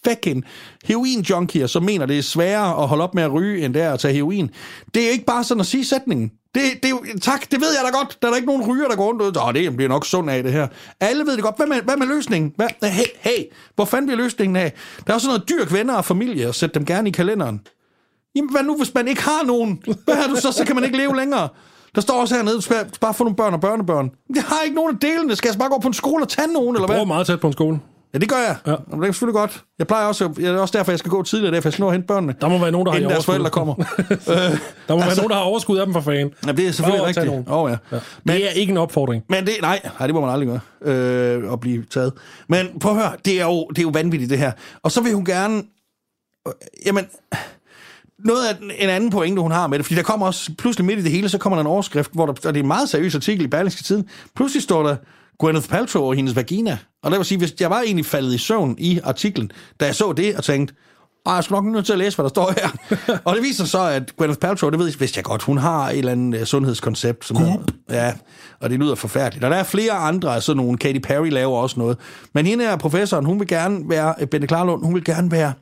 [0.06, 0.44] fucking
[0.84, 3.92] heroin-junkier, som mener, det er sværere at holde op med at ryge, end det er
[3.92, 4.50] at tage heroin.
[4.94, 6.32] Det er ikke bare sådan at sige sætningen.
[6.54, 8.18] Det, det tak, det ved jeg da godt.
[8.22, 10.30] Der er der ikke nogen ryger, der går rundt og Åh, det bliver nok sund
[10.30, 10.66] af det her.
[11.00, 11.56] Alle ved det godt.
[11.56, 12.52] Hvad med, hvad med løsningen?
[12.56, 12.90] Hvad?
[12.90, 13.44] Hey, hey,
[13.74, 14.72] hvor fanden bliver løsningen af?
[15.06, 17.60] Der er sådan noget dyrk venner og familie, og sæt dem gerne i kalenderen.
[18.34, 19.82] Jamen, hvad nu, hvis man ikke har nogen?
[20.04, 20.52] Hvad har du så?
[20.52, 21.48] Så kan man ikke leve længere.
[21.94, 24.10] Der står også hernede, du skal bare få nogle børn og børnebørn.
[24.34, 25.36] Jeg har ikke nogen af delene.
[25.36, 27.06] Skal jeg bare gå på en skole og tage nogen, eller hvad?
[27.06, 27.80] meget tæt på en skole.
[28.14, 28.56] Ja, det gør jeg.
[28.66, 28.70] Ja.
[28.70, 28.78] Det
[29.08, 29.64] er selvfølgelig godt.
[29.78, 31.90] Jeg plejer også, det er også derfor, jeg skal gå tidligere, derfor jeg skal nå
[31.90, 32.34] hente børnene.
[32.40, 33.74] Der må være nogen, der har deres forældre kommer.
[33.78, 36.30] øh, Der må Altså- være nogen, der har overskud af dem for fan.
[36.46, 37.48] ja, det er selvfølgelig tage rigtigt.
[37.48, 37.76] oh, ja.
[37.96, 38.00] Ja.
[38.24, 39.24] Men, Det er ikke en opfordring.
[39.28, 40.60] men det, nej, nej, det må man aldrig gøre,
[40.94, 42.12] øh, at blive taget.
[42.48, 44.52] Men prøv at høre, det er, jo, det er jo vanvittigt, det her.
[44.82, 45.62] Og så vil hun gerne,
[46.48, 46.52] øh,
[46.86, 47.04] jamen,
[48.24, 50.98] noget af en anden pointe, hun har med det, fordi der kommer også, pludselig midt
[50.98, 52.88] i det hele, så kommer der en overskrift, hvor der, og det er en meget
[52.88, 54.96] seriøs artikel i Berlingske Tiden, pludselig står der
[55.38, 56.78] Gwyneth Paltrow og hendes vagina.
[57.02, 59.94] Og det vil sige, hvis jeg var egentlig faldet i søvn i artiklen, da jeg
[59.94, 60.74] så det og tænkte,
[61.26, 62.68] "Ej, jeg skal nok nødt til at læse, hvad der står her.
[63.26, 65.90] og det viser så, at Gwyneth Paltrow, det ved jeg, vidste jeg godt, hun har
[65.90, 67.24] et eller andet øh, sundhedskoncept.
[67.24, 67.58] Som hedder,
[67.90, 68.12] ja,
[68.60, 69.44] og det lyder forfærdeligt.
[69.44, 71.96] Og der er flere andre af sådan nogle, Katy Perry laver også noget.
[72.34, 75.52] Men hende er professoren, hun vil gerne være, øh, Bente Klarlund, hun vil gerne være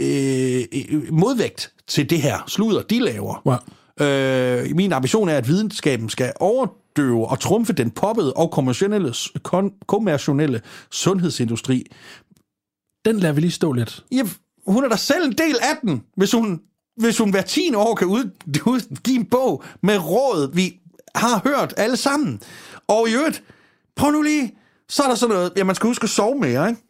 [0.00, 3.60] øh, øh, modvægt til det her sludder, de laver.
[4.00, 6.32] Øh, min ambition er, at videnskaben skal
[6.98, 11.86] overdøve og trumfe den poppede og kommercielle, kon, kommercielle sundhedsindustri.
[13.04, 14.04] Den lader vi lige stå lidt.
[14.12, 14.22] Ja,
[14.66, 16.60] hun er da selv en del af den, hvis hun,
[16.96, 18.30] hvis hun hver 10 år kan ud,
[18.66, 20.80] udgive en bog med råd, vi
[21.14, 22.40] har hørt alle sammen.
[22.88, 23.42] Og i øvrigt,
[23.96, 24.54] prøv nu lige,
[24.88, 26.82] så er der sådan noget, ja, man skal huske at sove mere, ikke?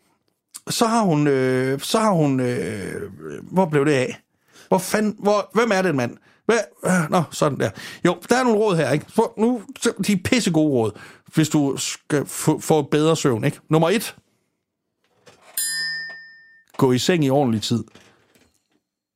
[0.68, 3.10] Så har hun, øh, så har hun, øh,
[3.52, 4.20] hvor blev det af?
[4.68, 6.16] Hvor fanden, hvor, hvem er den mand?
[6.50, 7.70] Hvad, nå, sådan der.
[8.04, 9.12] Jo, der er nogle råd her, ikke?
[9.12, 9.62] For nu,
[10.06, 10.98] de er pisse gode råd,
[11.34, 13.60] hvis du skal få, få bedre søvn, ikke?
[13.68, 14.16] Nummer et.
[16.76, 17.84] Gå i seng i ordentlig tid.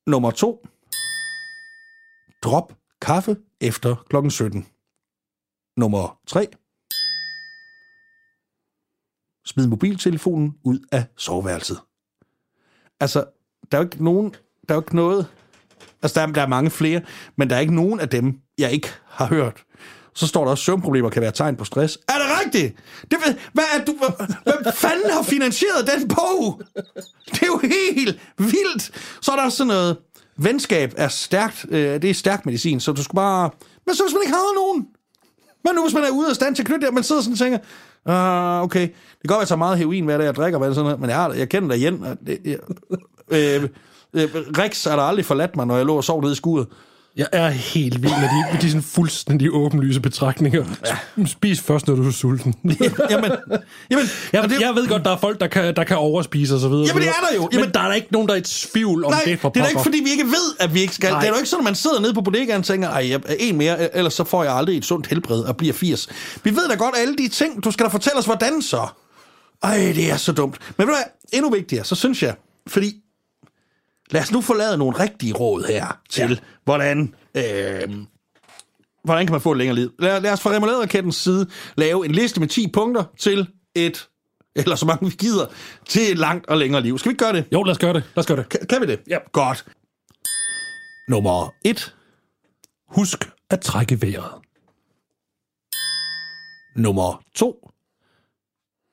[0.06, 0.66] Nummer to.
[2.42, 4.66] Drop kaffe efter klokken 17.
[5.76, 6.46] Nummer 3.
[9.46, 11.80] Smid mobiltelefonen ud af soveværelset.
[13.00, 13.24] Altså,
[13.72, 14.30] der er jo ikke nogen,
[14.68, 15.26] der er jo ikke noget,
[16.04, 17.00] altså der er, der er mange flere,
[17.38, 19.62] men der er ikke nogen af dem, jeg ikke har hørt.
[20.14, 21.98] Så står der også, søvnproblemer kan være tegn på stress.
[22.08, 22.76] Er det rigtigt?
[23.10, 23.18] Det,
[23.52, 23.94] hvad er du,
[24.44, 26.62] hvem fanden har finansieret den bog?
[27.30, 28.90] Det er jo helt vildt.
[29.22, 29.96] Så er der sådan noget,
[30.36, 33.50] venskab er stærkt, øh, det er stærk medicin, så du skal bare,
[33.86, 34.86] men så hvis man ikke har nogen,
[35.64, 37.32] men nu hvis man er ude af stand til at knytte det, man sidder sådan
[37.32, 37.58] og tænker,
[38.06, 38.90] ah, okay, det
[39.20, 40.72] kan godt være, at jeg tager meget heroin, hvad det er, jeg drikker, hvad det
[40.72, 42.04] er sådan noget, men jeg, har, jeg kender dig igen.
[42.04, 42.58] og Det, jeg,
[43.30, 43.68] øh,
[44.58, 46.66] Rex har der aldrig forladt mig, når jeg lå og sov nede i skuret.
[47.16, 50.64] Jeg er helt vild med de, med de sådan fuldstændig åbenlyse betragtninger.
[51.18, 51.26] Ja.
[51.26, 52.54] Spis først, når du er sulten.
[53.10, 53.30] jamen,
[53.90, 56.60] jamen, Jeg, det- jeg ved godt, der er folk, der kan, der kan overspise og
[56.60, 56.86] så videre.
[56.86, 57.40] Jamen, det er der jo.
[57.42, 59.48] Men Jamen- der er der ikke nogen, der er i tvivl om Nej, det for
[59.48, 59.90] det er da ikke, pokker.
[59.90, 61.10] fordi vi ikke ved, at vi ikke skal.
[61.10, 61.20] Nej.
[61.20, 63.20] Det er jo ikke sådan, at man sidder nede på bodegaen og tænker, ej, jeg
[63.26, 66.08] er en mere, ellers så får jeg aldrig et sundt helbred og bliver 80.
[66.44, 67.64] Vi ved da godt alle de ting.
[67.64, 68.86] Du skal da fortælle os, hvordan så?
[69.62, 70.56] Ej, det er så dumt.
[70.78, 72.34] Men ved du hvad, endnu vigtigere, så synes jeg,
[72.66, 72.92] fordi
[74.10, 76.36] lad os nu lavet nogle rigtige råd her til, ja.
[76.64, 78.06] hvordan, øh,
[79.04, 79.92] hvordan kan man få et længere liv.
[79.98, 81.46] Lad, lad os fra remouladerkættens side
[81.76, 84.08] lave en liste med 10 punkter til et,
[84.56, 85.46] eller så mange vi gider,
[85.88, 86.98] til et langt og længere liv.
[86.98, 87.44] Skal vi ikke gøre det?
[87.52, 88.02] Jo, lad os gøre det.
[88.16, 88.48] Lad os gøre det.
[88.48, 89.00] Kan, kan vi det?
[89.08, 89.18] Ja.
[89.32, 89.64] Godt.
[91.08, 91.94] Nummer et.
[92.88, 94.32] Husk at trække vejret.
[96.76, 97.70] Nummer to.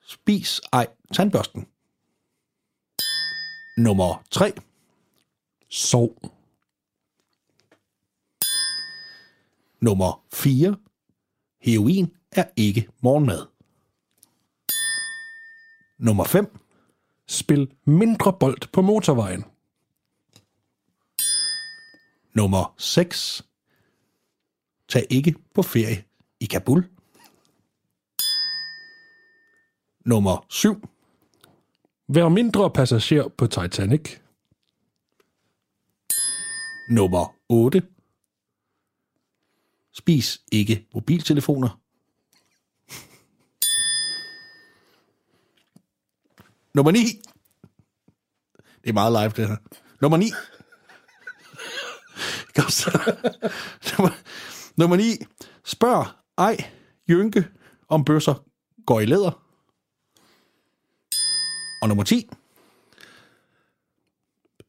[0.08, 1.66] Spis ej tandbørsten.
[3.76, 4.52] Nummer tre.
[5.72, 6.16] Sov.
[9.80, 10.76] Nummer 4.
[11.60, 13.46] Heroin er ikke morgenmad.
[15.98, 16.58] Nummer 5.
[17.26, 19.44] Spil mindre bold på motorvejen.
[22.32, 23.42] Nummer 6.
[24.88, 26.04] Tag ikke på ferie
[26.40, 26.84] i Kabul.
[30.04, 30.82] Nummer 7.
[32.08, 34.21] Vær mindre passager på Titanic.
[36.92, 37.82] Nummer 8.
[39.92, 41.80] Spis ikke mobiltelefoner.
[46.74, 46.98] Nummer 9.
[48.82, 49.56] Det er meget live, det her.
[50.00, 50.30] Nummer 9.
[52.56, 52.90] Kom så.
[53.98, 54.14] nummer,
[54.76, 55.02] nummer 9.
[55.64, 56.06] Spørg
[56.38, 56.70] ej,
[57.08, 57.48] Jynke,
[57.88, 58.34] om bøsser
[58.86, 59.42] går i læder.
[61.82, 62.30] Og nummer 10.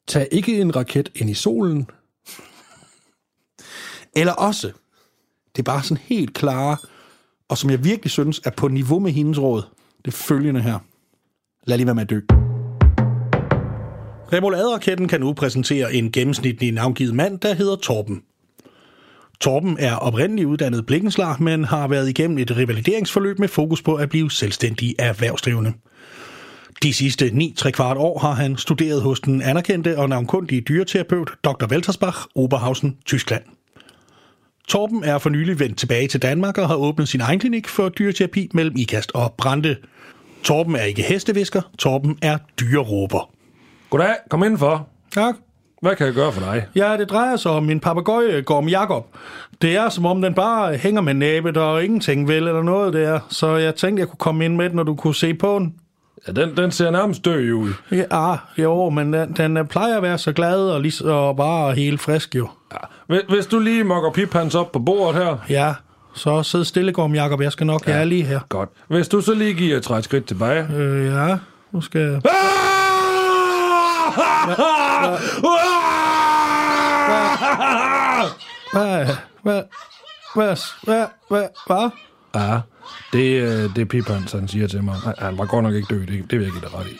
[0.07, 1.89] Tag ikke en raket ind i solen.
[4.15, 4.67] Eller også,
[5.55, 6.77] det er bare sådan helt klare,
[7.49, 9.63] og som jeg virkelig synes er på niveau med hendes råd,
[10.05, 10.79] det følgende her.
[11.67, 12.19] Lad lige være med at dø.
[14.33, 18.21] Remouladerketten kan nu præsentere en gennemsnitlig navngivet mand, der hedder Torben.
[19.41, 24.09] Torben er oprindeligt uddannet blikkenslar, men har været igennem et revalideringsforløb med fokus på at
[24.09, 25.73] blive selvstændig erhvervsdrivende.
[26.83, 31.31] De sidste 9 3 kvart år har han studeret hos den anerkendte og navnkundige dyreterapeut
[31.43, 31.67] Dr.
[31.71, 33.43] Weltersbach, Oberhausen, Tyskland.
[34.67, 37.89] Torben er for nylig vendt tilbage til Danmark og har åbnet sin egen klinik for
[37.89, 39.75] dyreterapi mellem Ikast og Brande.
[40.43, 43.29] Torben er ikke hestevisker, Torben er dyreråber.
[43.89, 44.87] Goddag, kom indenfor.
[45.11, 45.35] Tak.
[45.81, 46.65] Hvad kan jeg gøre for dig?
[46.75, 49.05] Ja, det drejer sig om min papegøje Gorm Jakob.
[49.61, 53.19] Det er som om den bare hænger med næbet og ingenting vel eller noget der.
[53.29, 55.73] Så jeg tænkte, jeg kunne komme ind med den, når du kunne se på den.
[56.27, 57.73] Ja, den, den ser nærmest død ud.
[57.91, 62.01] Ja, jo, men den, den plejer at være så glad og, lige, og bare helt
[62.01, 62.49] frisk jo.
[63.07, 65.37] Hvis, du lige mokker piphans op på bordet her.
[65.49, 65.73] Ja,
[66.15, 67.41] så sid stille, Gorm Jakob.
[67.41, 67.91] Jeg skal nok, ja.
[67.91, 68.39] jeg er lige her.
[68.49, 68.69] Godt.
[68.87, 70.67] Hvis du så lige giver et skridt tilbage.
[70.75, 71.37] Øh, ja,
[71.71, 72.21] nu skal jeg...
[78.73, 79.05] Hvad?
[79.43, 79.61] Hvad?
[80.35, 80.57] Hvad?
[80.83, 81.05] Hvad?
[81.29, 81.47] Hvad?
[81.67, 81.89] Hvad?
[82.35, 82.59] Ja,
[83.13, 84.95] det, øh, det er Piphans, han siger til mig.
[84.95, 86.97] Han, han var godt nok ikke død, det, det vil jeg give dig ret i.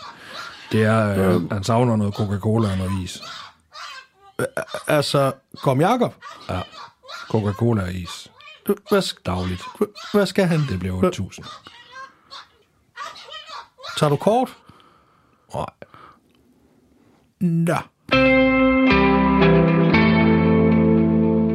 [0.71, 3.21] Det er, øh, han savner noget Coca-Cola og noget is.
[4.87, 5.31] Altså,
[5.61, 6.15] Gorm Jakob?
[6.49, 6.61] Ja,
[7.29, 8.31] Coca-Cola og is.
[8.89, 9.61] Hvad, sk- Dagligt.
[10.13, 10.59] hvad skal han?
[10.69, 11.59] Det bliver 8.000.
[13.97, 14.57] Tager du kort?
[15.53, 15.65] Nej.
[17.39, 17.75] Nå.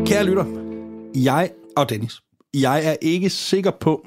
[0.06, 0.44] Kære lytter,
[1.14, 2.22] jeg og Dennis,
[2.54, 4.06] jeg er ikke sikker på,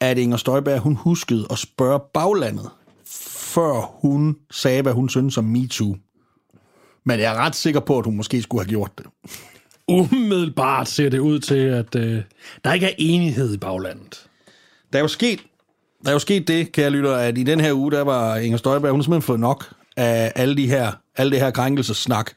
[0.00, 2.70] at Inger Støjberg hun huskede at spørge baglandet,
[3.54, 5.96] før hun sagde, hvad hun synes om MeToo.
[7.06, 9.06] Men jeg er ret sikker på, at hun måske skulle have gjort det.
[9.88, 12.22] Umiddelbart ser det ud til, at øh,
[12.64, 14.26] der ikke er enighed i baglandet.
[14.92, 15.40] Der er jo sket,
[16.02, 18.58] der er jo sket det, kære lytter, at i den her uge, der var Inger
[18.58, 22.30] Støjberg, hun har simpelthen fået nok af alle, de her, alle det her krænkelsessnak.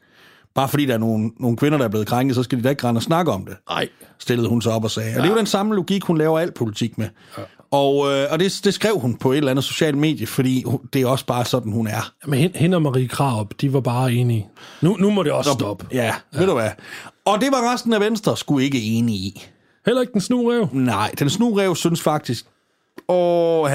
[0.55, 2.69] Bare fordi der er nogle, nogle kvinder, der er blevet krænket, så skal de da
[2.69, 3.57] ikke rende og snakke om det.
[3.69, 3.89] Nej.
[4.19, 5.09] Stillede hun sig op og sagde.
[5.09, 5.15] Ja.
[5.15, 7.09] Og det er jo den samme logik, hun laver al politik med.
[7.37, 7.43] Ja.
[7.71, 11.01] Og, øh, og det, det skrev hun på et eller andet socialt medie, fordi det
[11.01, 12.13] er også bare sådan, hun er.
[12.27, 14.47] Men hende, og Marie Kraup, de var bare enige.
[14.81, 15.85] Nu, nu må det også stoppe.
[15.91, 16.69] Ja, ja, ved du hvad.
[17.25, 19.45] Og det var resten af Venstre skulle ikke enige i.
[19.85, 20.67] Heller ikke den snurev.
[20.73, 22.45] Nej, den snurev synes faktisk,
[23.07, 23.69] åh,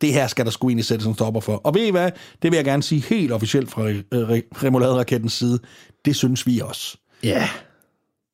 [0.00, 1.56] det her skal der sgu egentlig sættes en stopper for.
[1.56, 2.10] Og ved I hvad?
[2.42, 5.58] Det vil jeg gerne sige helt officielt fra Re- Remoulade-rakettens side.
[6.04, 6.96] Det synes vi også.
[7.22, 7.48] Ja.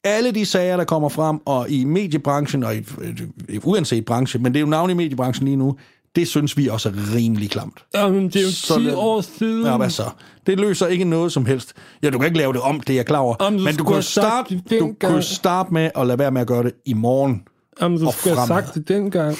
[0.05, 2.83] Alle de sager, der kommer frem, og i mediebranchen, og i,
[3.65, 5.77] uanset branche, men det er jo navnet i mediebranchen lige nu,
[6.17, 7.85] Det synes vi også er rimelig klamt.
[7.95, 9.67] Jamen, det er jo Så 10 lad- år siden.
[9.67, 10.03] Ja, hvad så?
[10.47, 11.73] Det løser ikke noget som helst.
[12.03, 13.35] Ja, du kan ikke lave det om, det er jeg klar over.
[13.41, 16.31] Jamen, du Men du have sagt starte, det du kan starte med at lade være
[16.31, 17.43] med at gøre det i morgen.
[17.81, 18.63] Jamen, du og skulle have fremad.
[18.63, 19.37] sagt det dengang.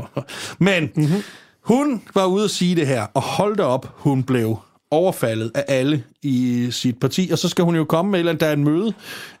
[0.58, 1.22] Men mm-hmm.
[1.64, 4.58] hun var ude at sige det her, og hold da op, hun blev
[4.94, 8.32] overfaldet af alle i sit parti, og så skal hun jo komme med, et eller
[8.32, 8.92] andet, der er en møde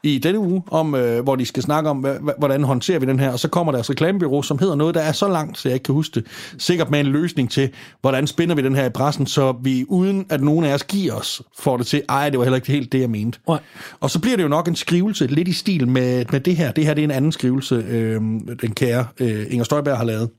[0.02, 2.06] i denne uge, om, øh, hvor de skal snakke om,
[2.38, 5.12] hvordan håndterer vi den her, og så kommer deres reklamebyrå, som hedder noget, der er
[5.12, 6.26] så langt, så jeg ikke kan huske det,
[6.58, 10.26] sikkert med en løsning til, hvordan spinder vi den her i pressen, så vi uden
[10.30, 12.92] at nogen af os giver os, får det til, ej, det var heller ikke helt
[12.92, 13.38] det, jeg mente.
[13.48, 13.58] Nej.
[14.00, 16.72] Og så bliver det jo nok en skrivelse, lidt i stil med, med det her.
[16.72, 18.20] Det her det er en anden skrivelse, øh,
[18.62, 20.30] den kære øh, Inger Støjberg har lavet.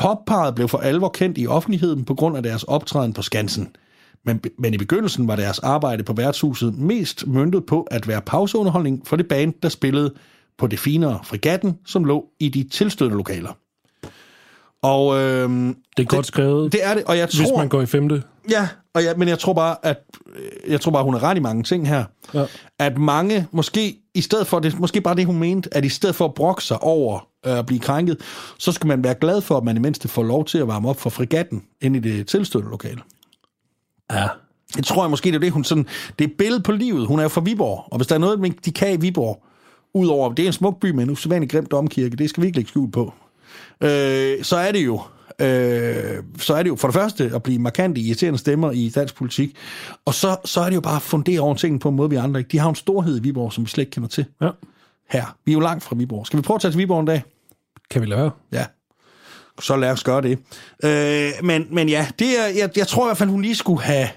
[0.00, 3.76] Popparet blev for alvor kendt i offentligheden på grund af deres optræden på Skansen.
[4.24, 9.06] Men, men i begyndelsen var deres arbejde på værtshuset mest møntet på at være pauseunderholdning
[9.06, 10.14] for det band, der spillede
[10.58, 13.52] på det finere Frigatten, som lå i de tilstødende lokaler.
[14.82, 15.50] Og øh,
[15.96, 17.58] Det er godt skrevet, det er det, og jeg hvis tror...
[17.58, 18.22] man går i femte.
[18.50, 20.02] Ja, og jeg, men jeg tror bare, at
[20.36, 22.04] øh, jeg tror bare, hun har ret i mange ting her.
[22.34, 22.44] Ja.
[22.78, 26.14] At mange, måske i stedet for, det måske bare det, hun mente, at i stedet
[26.14, 28.16] for at brokke sig over at blive krænket,
[28.58, 30.88] så skal man være glad for, at man i mindste får lov til at varme
[30.88, 33.00] op for frigatten inde i det tilstødende lokale.
[34.12, 34.28] Ja.
[34.76, 35.86] Jeg tror jeg måske, det er det, hun sådan...
[36.18, 37.06] Det er et billede på livet.
[37.06, 39.44] Hun er jo fra Viborg, og hvis der er noget, de kan i Viborg,
[39.94, 42.58] udover, det er en smuk by med en usædvanlig grim domkirke, det skal vi ikke
[42.58, 43.12] lægge skjul på,
[43.80, 45.00] øh, så er det jo
[45.40, 49.14] øh, så er det jo for det første at blive markante irriterende stemmer i dansk
[49.14, 49.56] politik,
[50.04, 52.16] og så, så er det jo bare at fundere over tingene på en måde, vi
[52.16, 52.48] andre ikke.
[52.52, 54.50] De har en storhed i Viborg, som vi slet ikke kender til ja.
[55.10, 55.36] Her.
[55.44, 56.26] Vi er jo langt fra Viborg.
[56.26, 57.22] Skal vi prøve at tage til Viborg en dag?
[57.90, 58.64] Kan vi lade Ja.
[59.60, 60.38] Så lad os gøre det.
[60.84, 63.82] Øh, men, men ja, det er, jeg, jeg tror i hvert fald, hun lige skulle
[63.82, 64.08] have...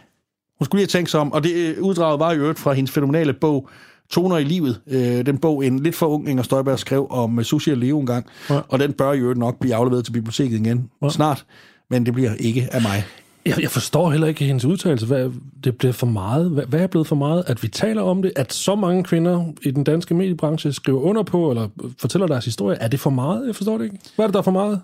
[0.59, 2.73] Hun skulle lige have tænkt sig om, og det øh, uddraget var i øvrigt fra
[2.73, 3.69] hendes fænomenale bog,
[4.09, 4.81] Toner i livet.
[4.87, 7.99] Øh, den bog, en lidt for ung Inger Støjberg skrev om øh, Susie og Leo
[7.99, 8.25] en gang.
[8.49, 8.59] Ja.
[8.67, 11.09] Og den bør i øvrigt nok blive afleveret til biblioteket igen Ja.
[11.09, 11.45] snart.
[11.89, 13.05] Men det bliver ikke af mig.
[13.45, 15.05] Jeg, jeg forstår heller ikke hendes udtalelse.
[15.05, 15.31] Hvad,
[15.63, 16.49] det bliver for meget.
[16.49, 17.43] Hvad, hvad er blevet for meget?
[17.47, 18.31] At vi taler om det?
[18.35, 21.67] At så mange kvinder i den danske mediebranche skriver under på, eller
[21.99, 22.77] fortæller deres historie?
[22.77, 23.47] Er det for meget?
[23.47, 23.97] Jeg forstår det ikke.
[24.15, 24.81] Hvad er det, der er for meget?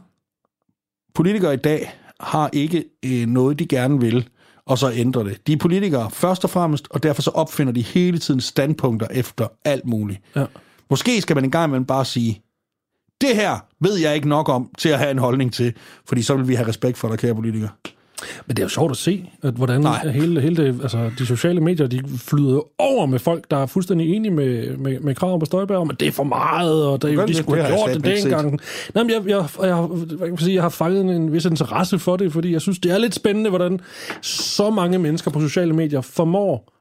[1.14, 4.30] Politikere i dag har ikke øh, noget, de gerne vil,
[4.66, 5.48] og så ændrer det.
[5.48, 9.48] De er politikere først og fremmest, og derfor så opfinder de hele tiden standpunkter efter
[9.66, 10.22] alt muligt.
[10.36, 10.46] Ja.
[10.90, 12.42] Måske skal man en gang imellem bare sige,
[13.22, 15.74] det her ved jeg ikke nok om til at have en holdning til,
[16.06, 17.70] fordi så vil vi have respekt for dig, kære politikere.
[18.50, 20.08] Men det er jo sjovt at se, at hvordan Nej.
[20.08, 24.16] hele, hele det, altså, de sociale medier, de flyder over med folk, der er fuldstændig
[24.16, 27.16] enige med, med, med krav på Støjberg om, at det er for meget, og det,
[27.16, 27.38] Gør de det?
[27.38, 28.60] skulle Det have jeg gjort det dengang.
[28.94, 32.18] Nej, men jeg, jeg, jeg, jeg, man sige, jeg har fanget en, vis interesse for
[32.18, 33.80] det, fordi jeg synes, det er lidt spændende, hvordan
[34.22, 36.74] så mange mennesker på sociale medier formår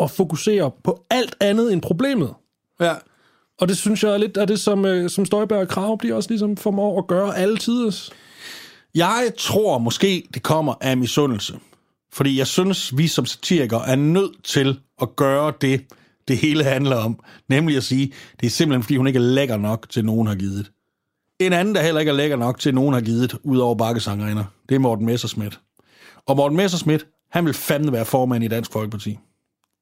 [0.00, 2.34] at fokusere på alt andet end problemet.
[2.80, 2.92] Ja.
[3.60, 6.14] Og det synes jeg er lidt af det, som, øh, som Støjberg og Krav, de
[6.14, 7.58] også ligesom formår at gøre alle.
[8.94, 11.58] Jeg tror måske, det kommer af misundelse.
[12.12, 15.84] Fordi jeg synes, vi som satirikere er nødt til at gøre det,
[16.28, 17.20] det hele handler om.
[17.48, 20.34] Nemlig at sige, det er simpelthen, fordi hun ikke er lækker nok til, nogen har
[20.34, 20.70] givet.
[21.38, 24.44] En anden, der heller ikke er lækker nok til, nogen har givet, ud over bakkesangerinder,
[24.68, 25.60] det er Morten Messerschmidt.
[26.26, 29.18] Og Morten Messerschmidt, han vil fandme være formand i Dansk Folkeparti.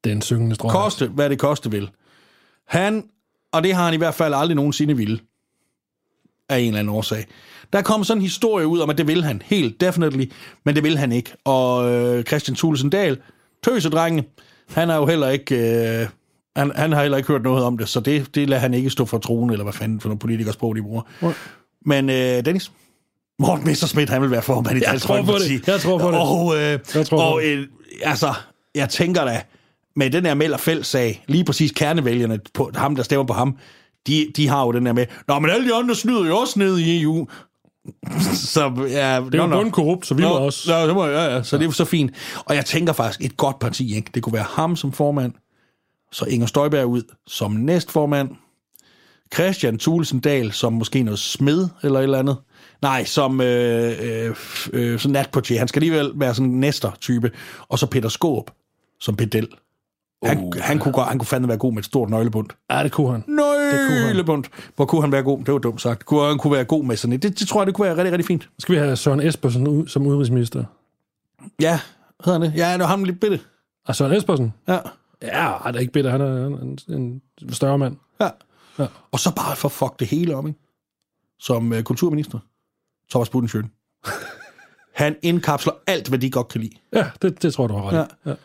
[0.04, 0.70] Den syngende strøm.
[0.70, 1.90] Koste, hvad det koste vil.
[2.66, 3.08] Han,
[3.52, 5.20] og det har han i hvert fald aldrig nogensinde ville,
[6.48, 7.26] af en eller anden årsag.
[7.72, 10.24] Der kom sådan en historie ud om, at det vil han, helt definitely,
[10.64, 11.32] men det vil han ikke.
[11.44, 13.18] Og øh, Christian Thulesen Dahl,
[13.64, 14.24] tøsedrenge,
[14.68, 15.54] han har jo heller ikke...
[16.02, 16.08] Øh,
[16.56, 18.90] han, han har heller ikke hørt noget om det, så det, det lader han ikke
[18.90, 21.02] stå for troen, eller hvad fanden for noget politikersprog, de bruger.
[21.22, 21.32] Nej.
[21.84, 22.72] Men øh, Dennis,
[23.38, 25.68] Morten Messerschmidt, han vil være formand i Jeg Dansk tror på det.
[25.68, 26.18] Jeg tror på det.
[26.20, 27.66] Og, øh, Jeg tror og øh,
[28.02, 28.34] altså,
[28.74, 29.42] jeg tænker da,
[29.96, 33.56] med den her Melder Fæld-sag, lige præcis kernevælgerne, på, ham der stemmer på ham,
[34.06, 36.58] de, de har jo den der med, Nå, men alle de andre snyder jo også
[36.58, 37.28] ned i EU.
[38.54, 40.74] så ja, Det er jo bundkorrupt, så vi må også.
[40.74, 42.10] Ja, det må, ja, ja, så det er så fint.
[42.44, 44.10] Og jeg tænker faktisk, et godt parti, ikke?
[44.14, 45.32] det kunne være ham som formand,
[46.12, 48.30] så Inger Støjberg ud som næstformand,
[49.34, 52.36] Christian Thulesen Dahl som måske noget smed eller et eller andet.
[52.82, 54.34] Nej, som øh, øh,
[54.72, 55.58] øh, sådan natportier.
[55.58, 57.30] Han skal alligevel være sådan en næster-type.
[57.68, 58.50] Og så Peter Skåb
[59.00, 59.48] som pedel.
[60.26, 62.48] Han, uh, han, kunne, han kunne fandme være god med et stort nøglebund.
[62.70, 63.24] Ja, det kunne han.
[63.26, 64.44] Nøglebund.
[64.76, 65.38] Hvor kunne han være god?
[65.38, 66.06] Det var dumt sagt.
[66.06, 67.22] Kunne, han kunne være god med sådan et.
[67.22, 68.48] Det, det tror jeg, det kunne være rigtig, rigtig fint.
[68.58, 70.64] Skal vi have Søren Espersen ud, som udenrigsminister?
[71.60, 71.80] Ja,
[72.24, 72.58] hedder han det?
[72.58, 73.40] Ja, det var ham lidt bitte.
[73.86, 74.52] Og Søren Espersen?
[74.68, 74.78] Ja.
[75.22, 76.10] Ja, han er ikke bitter.
[76.10, 77.22] Han er en, en,
[77.52, 77.96] større mand.
[78.20, 78.28] Ja.
[78.78, 78.86] Ja.
[79.12, 80.60] Og så bare for fuck det hele om, ikke?
[81.40, 82.38] Som uh, kulturminister.
[83.10, 83.70] Thomas Budensjøen.
[84.94, 86.76] Han indkapsler alt, hvad de godt kan lide.
[86.92, 87.96] Ja, det, det tror jeg, du har ret i.
[87.96, 88.30] Ja.
[88.30, 88.36] Ja.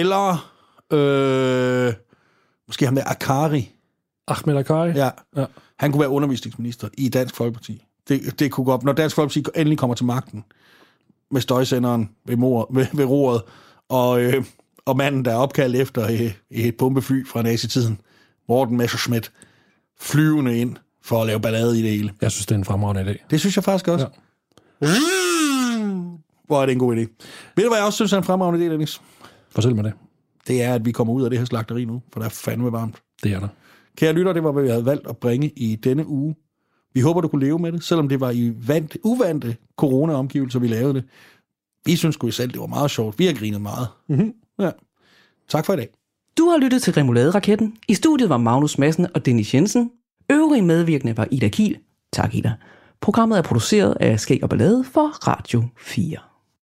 [0.00, 0.53] Eller
[0.94, 1.92] øh,
[2.66, 3.72] måske ham der Akari.
[4.28, 4.90] Ahmed Akkari?
[4.90, 5.10] Ja.
[5.36, 5.44] Ja.
[5.78, 7.84] Han kunne være undervisningsminister i Dansk Folkeparti.
[8.08, 10.44] Det, det kunne godt, når Dansk Folkeparti endelig kommer til magten,
[11.30, 13.42] med støjsenderen ved, mor, ved, ved roret,
[13.88, 14.44] og, øh,
[14.86, 18.00] og manden, der er opkaldt efter øh, et bombefly fra nazitiden,
[18.48, 19.32] Morten Messerschmidt,
[20.00, 22.12] flyvende ind for at lave ballade i det hele.
[22.20, 23.26] Jeg synes, det er en fremragende idé.
[23.30, 24.06] Det synes jeg faktisk også.
[24.80, 24.88] Ja.
[26.46, 27.00] Hvor er det en god idé.
[27.56, 29.02] Ved du, hvad jeg også synes er en fremragende idé, Dennis?
[29.50, 29.92] Fortæl mig det.
[30.46, 32.72] Det er, at vi kommer ud af det her slagteri nu, for der er fandme
[32.72, 33.02] varmt.
[33.22, 33.48] Det er der.
[33.96, 36.34] Kære lytter, det var, hvad vi havde valgt at bringe i denne uge.
[36.94, 40.68] Vi håber, du kunne leve med det, selvom det var i vant, uvante corona-omgivelser, vi
[40.68, 41.04] lavede det.
[41.84, 43.18] Vi synes sgu selv, det var meget sjovt.
[43.18, 43.88] Vi har grinet meget.
[44.08, 44.32] Mm-hmm.
[44.58, 44.70] Ja.
[45.48, 45.88] Tak for i dag.
[46.38, 47.76] Du har lyttet til Remoulade-raketten.
[47.88, 49.90] I studiet var Magnus Madsen og Dennis Jensen.
[50.30, 51.78] Øvrige medvirkende var Ida Kiel.
[52.12, 52.52] Tak, Ida.
[53.00, 56.16] Programmet er produceret af Skæg og Ballade for Radio 4.